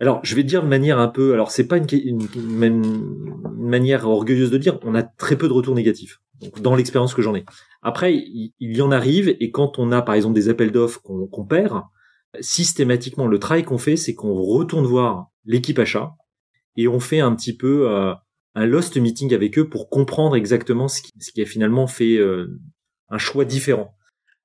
alors, 0.00 0.18
je 0.24 0.34
vais 0.34 0.42
dire 0.42 0.64
de 0.64 0.68
manière 0.68 0.98
un 0.98 1.06
peu, 1.06 1.32
alors 1.32 1.52
c'est 1.52 1.68
pas 1.68 1.76
une, 1.76 1.86
une, 1.92 2.26
une, 2.34 3.42
manière 3.56 4.08
orgueilleuse 4.08 4.50
de 4.50 4.58
dire, 4.58 4.80
on 4.82 4.96
a 4.96 5.04
très 5.04 5.36
peu 5.36 5.46
de 5.46 5.52
retours 5.52 5.76
négatifs. 5.76 6.18
Donc, 6.40 6.60
dans 6.60 6.74
l'expérience 6.74 7.14
que 7.14 7.22
j'en 7.22 7.36
ai. 7.36 7.44
Après, 7.82 8.14
il, 8.14 8.52
y 8.58 8.82
en 8.82 8.90
arrive, 8.90 9.28
et 9.38 9.50
quand 9.52 9.78
on 9.78 9.92
a 9.92 10.02
par 10.02 10.16
exemple 10.16 10.34
des 10.34 10.48
appels 10.48 10.72
d'offres 10.72 11.00
qu'on 11.02 11.46
perd, 11.46 11.82
systématiquement, 12.40 13.28
le 13.28 13.38
travail 13.38 13.62
qu'on 13.62 13.78
fait, 13.78 13.96
c'est 13.96 14.14
qu'on 14.14 14.34
retourne 14.42 14.86
voir 14.86 15.28
l'équipe 15.44 15.78
achat 15.78 16.12
et 16.76 16.88
on 16.88 17.00
fait 17.00 17.20
un 17.20 17.34
petit 17.34 17.56
peu 17.56 17.90
euh, 17.90 18.14
un 18.54 18.66
lost 18.66 18.96
meeting 18.96 19.34
avec 19.34 19.58
eux 19.58 19.68
pour 19.68 19.88
comprendre 19.88 20.36
exactement 20.36 20.88
ce 20.88 21.02
qui, 21.02 21.12
ce 21.20 21.32
qui 21.32 21.42
a 21.42 21.46
finalement 21.46 21.86
fait 21.86 22.16
euh, 22.16 22.60
un 23.08 23.18
choix 23.18 23.44
différent. 23.44 23.94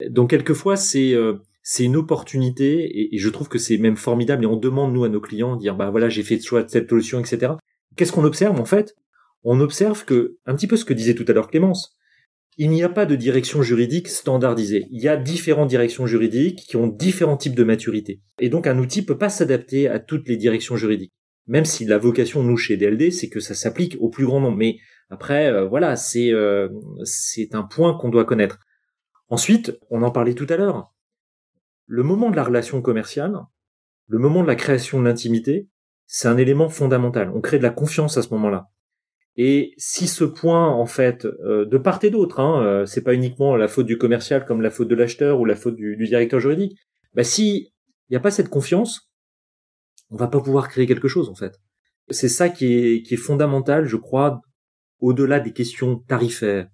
Donc 0.09 0.29
quelquefois 0.29 0.75
c'est 0.75 1.13
euh, 1.13 1.37
c'est 1.63 1.83
une 1.83 1.97
opportunité 1.97 3.13
et, 3.13 3.17
je 3.17 3.29
trouve 3.29 3.49
que 3.49 3.57
c'est 3.57 3.77
même 3.77 3.97
formidable 3.97 4.43
et 4.43 4.47
on 4.47 4.55
demande 4.55 4.93
nous 4.93 5.03
à 5.03 5.09
nos 5.09 5.19
clients 5.19 5.55
de 5.55 5.61
dire 5.61 5.75
bah 5.75 5.89
voilà 5.89 6.07
j'ai 6.07 6.23
fait 6.23 6.35
le 6.35 6.41
choix 6.41 6.63
de 6.63 6.69
cette 6.69 6.89
solution 6.89 7.19
etc. 7.19 7.53
Qu'est-ce 7.95 8.11
qu'on 8.11 8.23
observe 8.23 8.59
en 8.59 8.65
fait? 8.65 8.95
On 9.43 9.59
observe 9.59 10.05
que 10.05 10.37
un 10.45 10.55
petit 10.55 10.67
peu 10.67 10.77
ce 10.77 10.85
que 10.85 10.93
disait 10.93 11.15
tout 11.15 11.25
à 11.27 11.33
l'heure 11.33 11.49
Clémence, 11.49 11.96
il 12.57 12.71
n'y 12.71 12.83
a 12.83 12.89
pas 12.89 13.05
de 13.05 13.15
direction 13.15 13.61
juridique 13.61 14.07
standardisée. 14.07 14.87
Il 14.89 15.01
y 15.01 15.07
a 15.07 15.15
différentes 15.15 15.69
directions 15.69 16.07
juridiques 16.07 16.65
qui 16.67 16.75
ont 16.75 16.87
différents 16.87 17.37
types 17.37 17.55
de 17.55 17.63
maturité. 17.63 18.21
Et 18.39 18.49
donc 18.49 18.65
un 18.65 18.79
outil 18.79 19.05
peut 19.05 19.17
pas 19.17 19.29
s'adapter 19.29 19.87
à 19.87 19.99
toutes 19.99 20.27
les 20.27 20.37
directions 20.37 20.75
juridiques. 20.75 21.13
Même 21.45 21.65
si 21.65 21.85
la 21.85 21.99
vocation 21.99 22.43
nous 22.43 22.57
chez 22.57 22.75
DLD, 22.75 23.11
c'est 23.11 23.29
que 23.29 23.39
ça 23.39 23.53
s'applique 23.53 23.95
au 23.99 24.09
plus 24.09 24.25
grand 24.25 24.41
nombre. 24.41 24.57
Mais 24.57 24.77
après, 25.09 25.47
euh, 25.47 25.65
voilà, 25.65 25.95
c'est 25.95 26.33
euh, 26.33 26.67
c'est 27.03 27.53
un 27.53 27.63
point 27.63 27.97
qu'on 27.97 28.09
doit 28.09 28.25
connaître. 28.25 28.59
Ensuite, 29.29 29.77
on 29.89 30.01
en 30.01 30.11
parlait 30.11 30.33
tout 30.33 30.47
à 30.49 30.57
l'heure. 30.57 30.93
Le 31.85 32.03
moment 32.03 32.31
de 32.31 32.35
la 32.35 32.43
relation 32.43 32.81
commerciale, 32.81 33.37
le 34.07 34.17
moment 34.17 34.41
de 34.41 34.47
la 34.47 34.55
création 34.55 34.99
de 34.99 35.05
l'intimité, 35.05 35.69
c'est 36.05 36.27
un 36.27 36.37
élément 36.37 36.69
fondamental. 36.69 37.31
On 37.33 37.41
crée 37.41 37.59
de 37.59 37.63
la 37.63 37.69
confiance 37.69 38.17
à 38.17 38.23
ce 38.23 38.29
moment-là. 38.29 38.69
Et 39.37 39.73
si 39.77 40.07
ce 40.07 40.23
point, 40.23 40.67
en 40.67 40.87
fait, 40.87 41.25
euh, 41.25 41.63
de 41.65 41.77
part 41.77 42.03
et 42.03 42.09
d'autre, 42.09 42.39
hein, 42.39 42.63
euh, 42.63 42.85
c'est 42.87 43.03
pas 43.03 43.13
uniquement 43.13 43.55
la 43.55 43.67
faute 43.67 43.85
du 43.85 43.99
commercial 43.99 44.45
comme 44.45 44.61
la 44.61 44.71
faute 44.71 44.87
de 44.87 44.95
l'acheteur 44.95 45.39
ou 45.39 45.45
la 45.45 45.55
faute 45.55 45.75
du, 45.75 45.95
directeur 45.95 46.39
juridique, 46.39 46.77
bah 47.13 47.23
si 47.23 47.71
il 48.09 48.13
n'y 48.13 48.17
a 48.17 48.19
pas 48.19 48.31
cette 48.31 48.49
confiance, 48.49 49.11
on 50.09 50.15
va 50.15 50.27
pas 50.27 50.41
pouvoir 50.41 50.69
créer 50.69 50.87
quelque 50.87 51.07
chose 51.07 51.29
en 51.29 51.35
fait. 51.35 51.59
C'est 52.09 52.29
ça 52.29 52.49
qui 52.49 52.73
est, 52.73 53.03
qui 53.03 53.13
est 53.13 53.17
fondamental, 53.17 53.85
je 53.85 53.97
crois, 53.97 54.41
au-delà 54.99 55.39
des 55.39 55.53
questions 55.53 55.97
tarifaires, 55.97 56.67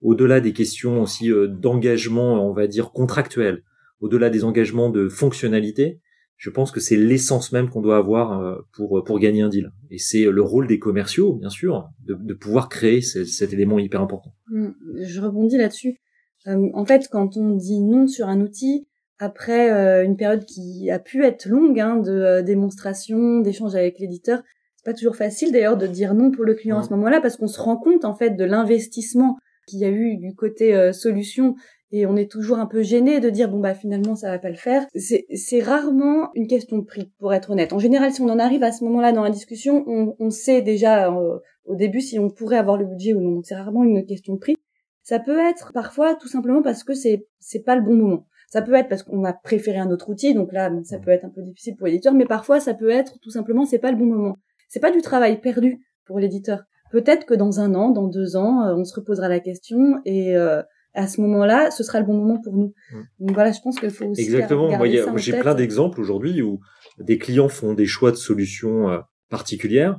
au-delà 0.00 0.40
des 0.40 0.52
questions 0.52 1.02
aussi 1.02 1.30
euh, 1.30 1.46
d'engagement, 1.46 2.48
on 2.48 2.52
va 2.52 2.66
dire 2.66 2.90
contractuel, 2.90 3.62
au-delà 4.00 4.28
des 4.28 4.42
engagements 4.42 4.90
de 4.90 5.08
fonctionnalité, 5.08 6.00
je 6.38 6.50
pense 6.50 6.70
que 6.70 6.78
c'est 6.78 6.96
l'essence 6.96 7.52
même 7.52 7.68
qu'on 7.68 7.82
doit 7.82 7.98
avoir 7.98 8.40
euh, 8.40 8.56
pour 8.72 9.02
pour 9.04 9.18
gagner 9.18 9.42
un 9.42 9.48
deal. 9.48 9.72
Et 9.90 9.98
c'est 9.98 10.24
le 10.24 10.40
rôle 10.40 10.68
des 10.68 10.78
commerciaux, 10.78 11.34
bien 11.34 11.50
sûr, 11.50 11.90
de, 12.06 12.14
de 12.14 12.34
pouvoir 12.34 12.68
créer 12.68 13.02
cet 13.02 13.52
élément 13.52 13.78
hyper 13.78 14.00
important. 14.00 14.32
Mmh, 14.48 14.68
je 15.02 15.20
rebondis 15.20 15.58
là-dessus. 15.58 16.00
Euh, 16.46 16.68
en 16.74 16.86
fait, 16.86 17.08
quand 17.10 17.36
on 17.36 17.56
dit 17.56 17.80
non 17.80 18.06
sur 18.06 18.28
un 18.28 18.40
outil, 18.40 18.86
après 19.18 19.72
euh, 19.72 20.04
une 20.04 20.16
période 20.16 20.44
qui 20.44 20.90
a 20.92 21.00
pu 21.00 21.24
être 21.24 21.46
longue 21.46 21.80
hein, 21.80 21.96
de 21.96 22.40
démonstration, 22.40 23.40
d'échange 23.40 23.74
avec 23.74 23.98
l'éditeur, 23.98 24.40
c'est 24.76 24.84
pas 24.84 24.94
toujours 24.94 25.16
facile 25.16 25.50
d'ailleurs 25.50 25.76
de 25.76 25.88
dire 25.88 26.14
non 26.14 26.30
pour 26.30 26.44
le 26.44 26.54
client 26.54 26.78
à 26.78 26.84
ce 26.84 26.90
moment-là 26.90 27.20
parce 27.20 27.36
qu'on 27.36 27.48
se 27.48 27.60
rend 27.60 27.76
compte 27.76 28.04
en 28.04 28.14
fait 28.14 28.30
de 28.30 28.44
l'investissement 28.44 29.36
qu'il 29.66 29.80
y 29.80 29.84
a 29.84 29.90
eu 29.90 30.16
du 30.16 30.36
côté 30.36 30.92
solution 30.92 31.56
et 31.90 32.06
on 32.06 32.16
est 32.16 32.30
toujours 32.30 32.58
un 32.58 32.66
peu 32.66 32.82
gêné 32.82 33.20
de 33.20 33.30
dire 33.30 33.48
bon 33.48 33.60
bah 33.60 33.74
finalement 33.74 34.14
ça 34.14 34.30
va 34.30 34.38
pas 34.38 34.50
le 34.50 34.56
faire. 34.56 34.86
C'est 34.94 35.62
rarement 35.62 36.30
une 36.34 36.46
question 36.46 36.78
de 36.78 36.84
prix 36.84 37.12
pour 37.18 37.32
être 37.32 37.50
honnête. 37.50 37.72
En 37.72 37.78
général, 37.78 38.12
si 38.12 38.20
on 38.20 38.28
en 38.28 38.38
arrive 38.38 38.62
à 38.62 38.72
ce 38.72 38.84
moment-là 38.84 39.12
dans 39.12 39.22
la 39.22 39.30
discussion, 39.30 39.84
on, 39.86 40.14
on 40.18 40.30
sait 40.30 40.62
déjà 40.62 41.12
euh, 41.12 41.38
au 41.64 41.76
début 41.76 42.00
si 42.00 42.18
on 42.18 42.30
pourrait 42.30 42.58
avoir 42.58 42.76
le 42.76 42.86
budget 42.86 43.14
ou 43.14 43.20
non. 43.20 43.32
Donc 43.32 43.46
c'est 43.46 43.56
rarement 43.56 43.84
une 43.84 44.04
question 44.04 44.34
de 44.34 44.38
prix. 44.38 44.56
Ça 45.02 45.18
peut 45.18 45.38
être 45.38 45.72
parfois 45.72 46.14
tout 46.14 46.28
simplement 46.28 46.62
parce 46.62 46.84
que 46.84 46.94
c'est 46.94 47.26
c'est 47.40 47.62
pas 47.62 47.76
le 47.76 47.82
bon 47.82 47.94
moment. 47.94 48.26
Ça 48.50 48.62
peut 48.62 48.74
être 48.74 48.88
parce 48.88 49.02
qu'on 49.02 49.24
a 49.24 49.32
préféré 49.32 49.78
un 49.78 49.90
autre 49.90 50.08
outil, 50.08 50.34
donc 50.34 50.52
là 50.52 50.70
ça 50.84 50.98
peut 50.98 51.10
être 51.10 51.24
un 51.24 51.30
peu 51.30 51.42
difficile 51.42 51.76
pour 51.76 51.86
l'éditeur, 51.86 52.14
mais 52.14 52.26
parfois 52.26 52.60
ça 52.60 52.74
peut 52.74 52.90
être 52.90 53.18
tout 53.20 53.30
simplement 53.30 53.64
c'est 53.64 53.78
pas 53.78 53.90
le 53.90 53.98
bon 53.98 54.06
moment. 54.06 54.36
C'est 54.68 54.80
pas 54.80 54.90
du 54.90 55.00
travail 55.00 55.40
perdu 55.40 55.80
pour 56.06 56.18
l'éditeur. 56.18 56.64
Peut-être 56.90 57.26
que 57.26 57.34
dans 57.34 57.60
un 57.60 57.74
an, 57.74 57.90
dans 57.90 58.06
deux 58.06 58.36
ans, 58.36 58.62
euh, 58.62 58.74
on 58.74 58.84
se 58.84 58.94
reposera 58.94 59.28
la 59.28 59.40
question 59.40 60.00
et 60.04 60.36
euh, 60.36 60.62
à 60.94 61.06
ce 61.06 61.20
moment-là, 61.20 61.70
ce 61.70 61.84
sera 61.84 62.00
le 62.00 62.06
bon 62.06 62.14
moment 62.14 62.40
pour 62.42 62.54
nous. 62.54 62.74
Mm. 62.92 63.02
Donc 63.20 63.34
voilà, 63.34 63.52
je 63.52 63.60
pense 63.62 63.78
qu'il 63.78 63.90
faut 63.90 64.06
aussi 64.06 64.22
exactement. 64.22 64.70
j'ai 65.16 65.38
plein 65.38 65.54
d'exemples 65.54 66.00
aujourd'hui 66.00 66.42
où 66.42 66.60
des 66.98 67.18
clients 67.18 67.48
font 67.48 67.74
des 67.74 67.86
choix 67.86 68.10
de 68.10 68.16
solutions 68.16 68.88
euh, 68.90 68.98
particulières, 69.28 69.98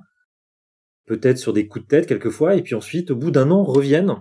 peut-être 1.06 1.38
sur 1.38 1.54
des 1.54 1.68
coups 1.68 1.86
de 1.86 1.90
tête 1.90 2.08
quelquefois, 2.08 2.56
et 2.56 2.62
puis 2.62 2.76
ensuite, 2.76 3.12
au 3.12 3.16
bout 3.16 3.32
d'un 3.32 3.52
an, 3.52 3.64
reviennent. 3.64 4.16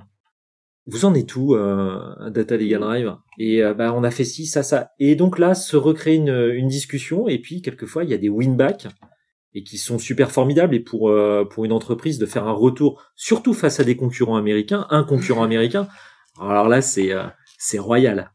Vous 0.86 1.04
en 1.04 1.14
êtes 1.14 1.36
où, 1.36 1.54
euh, 1.54 2.30
Data 2.30 2.56
Legal 2.56 2.80
Drive? 2.80 3.14
Et 3.38 3.62
euh, 3.62 3.74
bah, 3.74 3.92
on 3.94 4.04
a 4.04 4.10
fait 4.10 4.24
ci, 4.24 4.46
ça, 4.46 4.62
ça. 4.62 4.92
Et 4.98 5.16
donc 5.16 5.38
là, 5.38 5.54
se 5.54 5.76
recrée 5.76 6.14
une, 6.14 6.30
une 6.54 6.68
discussion, 6.68 7.28
et 7.28 7.38
puis 7.38 7.60
quelquefois, 7.60 8.04
il 8.04 8.10
y 8.10 8.14
a 8.14 8.18
des 8.18 8.30
win-back 8.30 8.88
et 9.54 9.62
qui 9.62 9.78
sont 9.78 9.98
super 9.98 10.30
formidables. 10.30 10.74
Et 10.74 10.80
pour 10.80 11.10
euh, 11.10 11.44
pour 11.44 11.64
une 11.64 11.72
entreprise 11.72 12.18
de 12.18 12.26
faire 12.26 12.46
un 12.46 12.52
retour, 12.52 13.02
surtout 13.16 13.54
face 13.54 13.80
à 13.80 13.84
des 13.84 13.96
concurrents 13.96 14.36
américains, 14.36 14.86
un 14.90 15.04
concurrent 15.04 15.42
américain, 15.42 15.88
alors 16.40 16.68
là, 16.68 16.80
c'est 16.80 17.12
euh, 17.12 17.26
c'est 17.58 17.78
royal. 17.78 18.30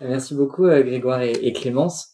Merci 0.00 0.34
beaucoup 0.34 0.64
euh, 0.66 0.82
Grégoire 0.82 1.22
et, 1.22 1.52
Clémence. 1.52 2.08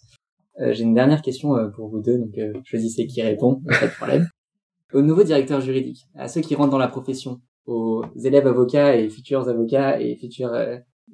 Euh, 0.61 0.73
j'ai 0.73 0.83
une 0.83 0.94
dernière 0.94 1.23
question 1.23 1.71
pour 1.75 1.88
vous 1.88 2.01
deux, 2.01 2.18
donc 2.18 2.35
choisissez 2.64 3.07
qui 3.07 3.23
répond, 3.23 3.62
pas 3.66 3.87
de 3.87 3.92
problème. 3.92 4.29
Aux 4.92 5.03
nouveaux 5.03 5.23
directeurs 5.23 5.61
juridiques, 5.61 6.07
à 6.14 6.29
ceux 6.29 6.40
qui 6.40 6.55
rentrent 6.55 6.71
dans 6.71 6.79
la 6.79 6.88
profession, 6.88 7.40
aux 7.66 8.03
élèves 8.25 8.47
avocats 8.47 8.97
et 8.97 9.11
futurs 9.11 9.47
avocats 9.47 10.01
et 10.01 10.16
futurs 10.16 10.51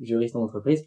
juristes 0.01 0.37
en 0.37 0.45
entreprise, 0.45 0.85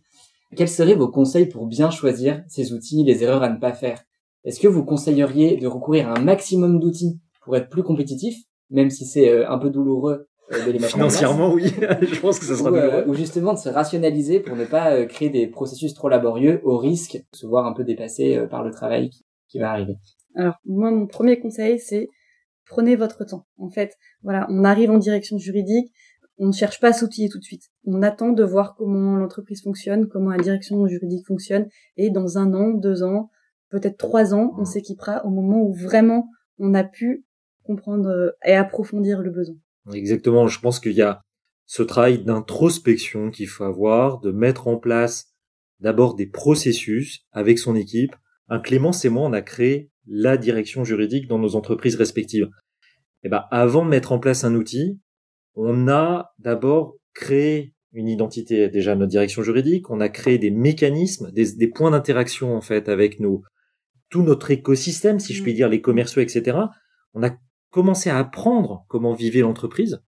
quels 0.56 0.70
seraient 0.70 0.96
vos 0.96 1.10
conseils 1.10 1.48
pour 1.48 1.67
bien 1.67 1.89
choisir 1.89 2.43
ces 2.48 2.72
outils, 2.72 3.04
les 3.04 3.24
erreurs 3.24 3.43
à 3.43 3.50
ne 3.50 3.60
pas 3.60 3.74
faire? 3.74 4.02
Est-ce 4.46 4.62
que 4.62 4.67
vous 4.70 4.86
conseilleriez 4.86 5.58
de 5.58 5.67
recourir 5.67 6.08
à 6.08 6.17
un 6.17 6.22
maximum 6.22 6.80
d'outils 6.80 7.20
pour 7.41 7.58
être 7.58 7.70
plus 7.70 7.84
compétitif, 7.84 8.38
même 8.70 8.89
si 8.89 9.06
c'est 9.06 9.30
euh, 9.30 9.50
un 9.50 9.58
peu 9.58 9.70
douloureux 9.70 10.13
euh, 10.13 10.24
de 10.51 10.71
les 10.71 10.79
mettre 10.79 10.93
Financièrement, 10.93 11.53
oui. 11.53 11.65
je 12.01 12.19
pense 12.19 12.39
que 12.39 12.45
ça 12.45 12.55
sera 12.55 12.71
ou, 12.71 12.75
douloureux. 12.75 13.03
ou 13.07 13.13
justement 13.13 13.53
de 13.53 13.60
se 13.60 13.69
rationaliser 13.69 14.39
pour 14.39 14.55
ne 14.55 14.65
pas 14.65 15.05
créer 15.05 15.29
des 15.29 15.47
processus 15.47 15.93
trop 15.93 16.10
laborieux 16.10 16.62
au 16.63 16.77
risque 16.77 17.13
de 17.15 17.38
se 17.38 17.45
voir 17.45 17.65
un 17.65 17.73
peu 17.73 17.83
dépassé 17.83 18.39
par 18.49 18.63
le 18.63 18.71
travail 18.71 19.10
qui, 19.10 19.25
qui 19.49 19.60
va 19.60 19.71
arriver. 19.71 19.95
Alors 20.36 20.55
moi, 20.65 20.91
mon 20.91 21.07
premier 21.07 21.39
conseil, 21.39 21.79
c'est 21.79 22.10
prenez 22.67 22.95
votre 22.95 23.25
temps. 23.25 23.47
En 23.57 23.69
fait, 23.69 23.95
voilà, 24.21 24.45
on 24.49 24.63
arrive 24.63 24.91
en 24.91 24.97
direction 24.97 25.38
juridique, 25.38 25.91
on 26.38 26.47
ne 26.47 26.51
cherche 26.51 26.79
pas 26.79 26.89
à 26.89 26.93
s'outiller 26.93 27.29
tout 27.29 27.39
de 27.39 27.43
suite. 27.43 27.63
On 27.86 28.03
attend 28.03 28.31
de 28.31 28.43
voir 28.43 28.75
comment 28.75 29.15
l'entreprise 29.15 29.63
fonctionne, 29.63 30.07
comment 30.07 30.29
la 30.29 30.38
direction 30.38 30.86
juridique 30.88 31.25
fonctionne, 31.25 31.67
et 31.95 32.10
dans 32.10 32.38
un 32.38 32.53
an, 32.53 32.69
deux 32.69 33.03
ans, 33.03 33.31
peut-être 33.69 33.97
trois 33.97 34.33
ans, 34.33 34.53
on 34.57 34.65
s'équipera 34.65 35.25
au 35.25 35.29
moment 35.29 35.62
où 35.62 35.73
vraiment 35.73 36.29
on 36.60 36.73
a 36.73 36.83
pu 36.83 37.25
comprendre 37.63 38.10
euh, 38.10 38.31
et 38.45 38.53
approfondir 38.53 39.21
le 39.21 39.31
besoin. 39.31 39.55
Exactement. 39.93 40.47
Je 40.47 40.60
pense 40.60 40.80
qu'il 40.80 40.93
y 40.93 41.02
a 41.02 41.21
ce 41.65 41.84
travail 41.84 42.23
d'introspection 42.23 43.30
qu'il 43.30 43.47
faut 43.47 43.63
avoir, 43.63 44.19
de 44.19 44.32
mettre 44.32 44.67
en 44.67 44.78
place 44.78 45.34
d'abord 45.80 46.15
des 46.15 46.28
processus 46.28 47.26
avec 47.32 47.60
son 47.60 47.76
équipe. 47.76 48.15
Un 48.50 48.60
Clémence 48.60 49.04
et 49.06 49.10
moi, 49.10 49.23
on 49.23 49.34
a 49.34 49.41
créé 49.41 49.91
la 50.08 50.38
direction 50.38 50.84
juridique 50.84 51.28
dans 51.28 51.39
nos 51.39 51.56
entreprises 51.56 51.95
respectives. 51.95 52.50
Et 53.23 53.30
ben, 53.30 53.43
avant 53.52 53.84
de 53.84 53.89
mettre 53.89 54.12
en 54.12 54.19
place 54.19 54.43
un 54.43 54.56
outil, 54.56 55.00
on 55.56 55.88
a 55.88 56.34
d'abord 56.39 56.95
créé 57.13 57.73
une 57.93 58.08
identité, 58.08 58.69
déjà 58.69 58.95
notre 58.95 59.10
direction 59.10 59.41
juridique, 59.41 59.89
on 59.89 60.00
a 60.00 60.10
créé 60.10 60.38
des 60.38 60.52
mécanismes, 60.52 61.32
des, 61.32 61.67
points 61.67 61.91
d'interaction 61.91 62.56
en 62.56 62.62
fait 62.62 62.89
avec 62.89 63.19
nos 63.19 63.43
tout 64.10 64.21
notre 64.21 64.52
écosystème, 64.52 65.19
si 65.19 65.34
je 65.34 65.41
puis 65.41 65.54
mm. 65.54 65.56
dire, 65.56 65.69
les 65.69 65.82
commerciaux, 65.82 66.21
etc. 66.21 66.58
On 67.13 67.23
a 67.23 67.32
commencé 67.69 68.10
à 68.10 68.17
apprendre 68.17 68.86
comment 68.88 69.13
vivait 69.13 69.41
l'entreprise, 69.41 70.01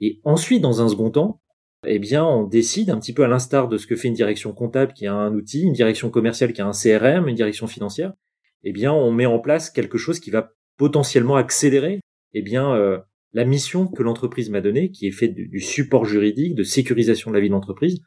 et 0.00 0.20
ensuite, 0.24 0.62
dans 0.62 0.80
un 0.80 0.88
second 0.88 1.10
temps, 1.10 1.40
eh 1.86 1.98
bien, 1.98 2.24
on 2.24 2.44
décide 2.44 2.90
un 2.90 2.98
petit 2.98 3.12
peu 3.12 3.24
à 3.24 3.28
l'instar 3.28 3.68
de 3.68 3.78
ce 3.78 3.86
que 3.86 3.96
fait 3.96 4.08
une 4.08 4.14
direction 4.14 4.52
comptable 4.52 4.92
qui 4.92 5.06
a 5.06 5.14
un 5.14 5.34
outil, 5.34 5.62
une 5.62 5.72
direction 5.72 6.10
commerciale 6.10 6.52
qui 6.52 6.60
a 6.60 6.66
un 6.66 6.72
CRM, 6.72 7.28
une 7.28 7.36
direction 7.36 7.66
financière. 7.66 8.12
Eh 8.64 8.72
bien, 8.72 8.92
on 8.92 9.12
met 9.12 9.26
en 9.26 9.38
place 9.38 9.70
quelque 9.70 9.98
chose 9.98 10.20
qui 10.20 10.30
va 10.30 10.52
potentiellement 10.76 11.36
accélérer, 11.36 12.00
eh 12.34 12.42
bien, 12.42 12.74
euh, 12.74 12.98
la 13.32 13.44
mission 13.44 13.86
que 13.86 14.02
l'entreprise 14.02 14.50
m'a 14.50 14.60
donnée, 14.60 14.90
qui 14.90 15.06
est 15.06 15.12
faite 15.12 15.34
du, 15.34 15.60
support 15.60 16.04
juridique, 16.04 16.54
de 16.54 16.64
sécurisation 16.64 17.30
de 17.30 17.36
la 17.36 17.40
vie 17.40 17.50
d'entreprise. 17.50 18.00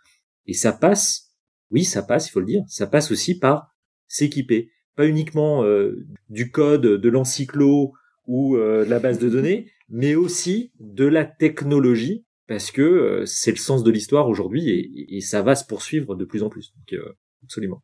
Et 0.45 0.53
ça 0.53 0.73
passe, 0.73 1.31
oui, 1.71 1.83
ça 1.83 2.03
passe, 2.03 2.27
il 2.27 2.31
faut 2.31 2.39
le 2.39 2.45
dire, 2.45 2.63
ça 2.67 2.87
passe 2.87 3.11
aussi 3.11 3.39
par 3.39 3.73
s'équiper. 4.07 4.69
Pas 4.95 5.07
uniquement 5.07 5.63
euh, 5.63 6.05
du 6.29 6.51
code, 6.51 6.81
de 6.81 7.09
l'encyclo 7.09 7.93
ou 8.27 8.55
euh, 8.55 8.85
de 8.85 8.89
la 8.89 8.99
base 8.99 9.19
de 9.19 9.29
données, 9.29 9.71
mais 9.89 10.15
aussi 10.15 10.71
de 10.79 11.05
la 11.05 11.25
technologie, 11.25 12.25
parce 12.47 12.71
que 12.71 12.81
euh, 12.81 13.25
c'est 13.25 13.51
le 13.51 13.57
sens 13.57 13.83
de 13.83 13.91
l'histoire 13.91 14.27
aujourd'hui 14.27 14.69
et, 14.69 15.15
et, 15.15 15.21
ça 15.21 15.41
va 15.41 15.55
se 15.55 15.65
poursuivre 15.65 16.15
de 16.15 16.25
plus 16.25 16.43
en 16.43 16.49
plus. 16.49 16.73
Donc, 16.75 16.99
absolument. 17.43 17.81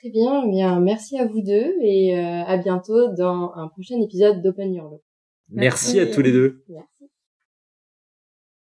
Très 0.00 0.10
bien, 0.10 0.44
eh 0.46 0.50
bien, 0.50 0.80
merci 0.80 1.18
à 1.18 1.26
vous 1.26 1.42
deux 1.42 1.74
et 1.82 2.16
à 2.16 2.56
bientôt 2.56 3.12
dans 3.14 3.52
un 3.56 3.66
prochain 3.68 4.00
épisode 4.00 4.42
d'Open 4.42 4.72
Your 4.72 4.90
Law. 4.90 5.02
Merci, 5.50 5.98
à 5.98 6.06
tous 6.06 6.20
les 6.20 6.32
deux. 6.32 6.64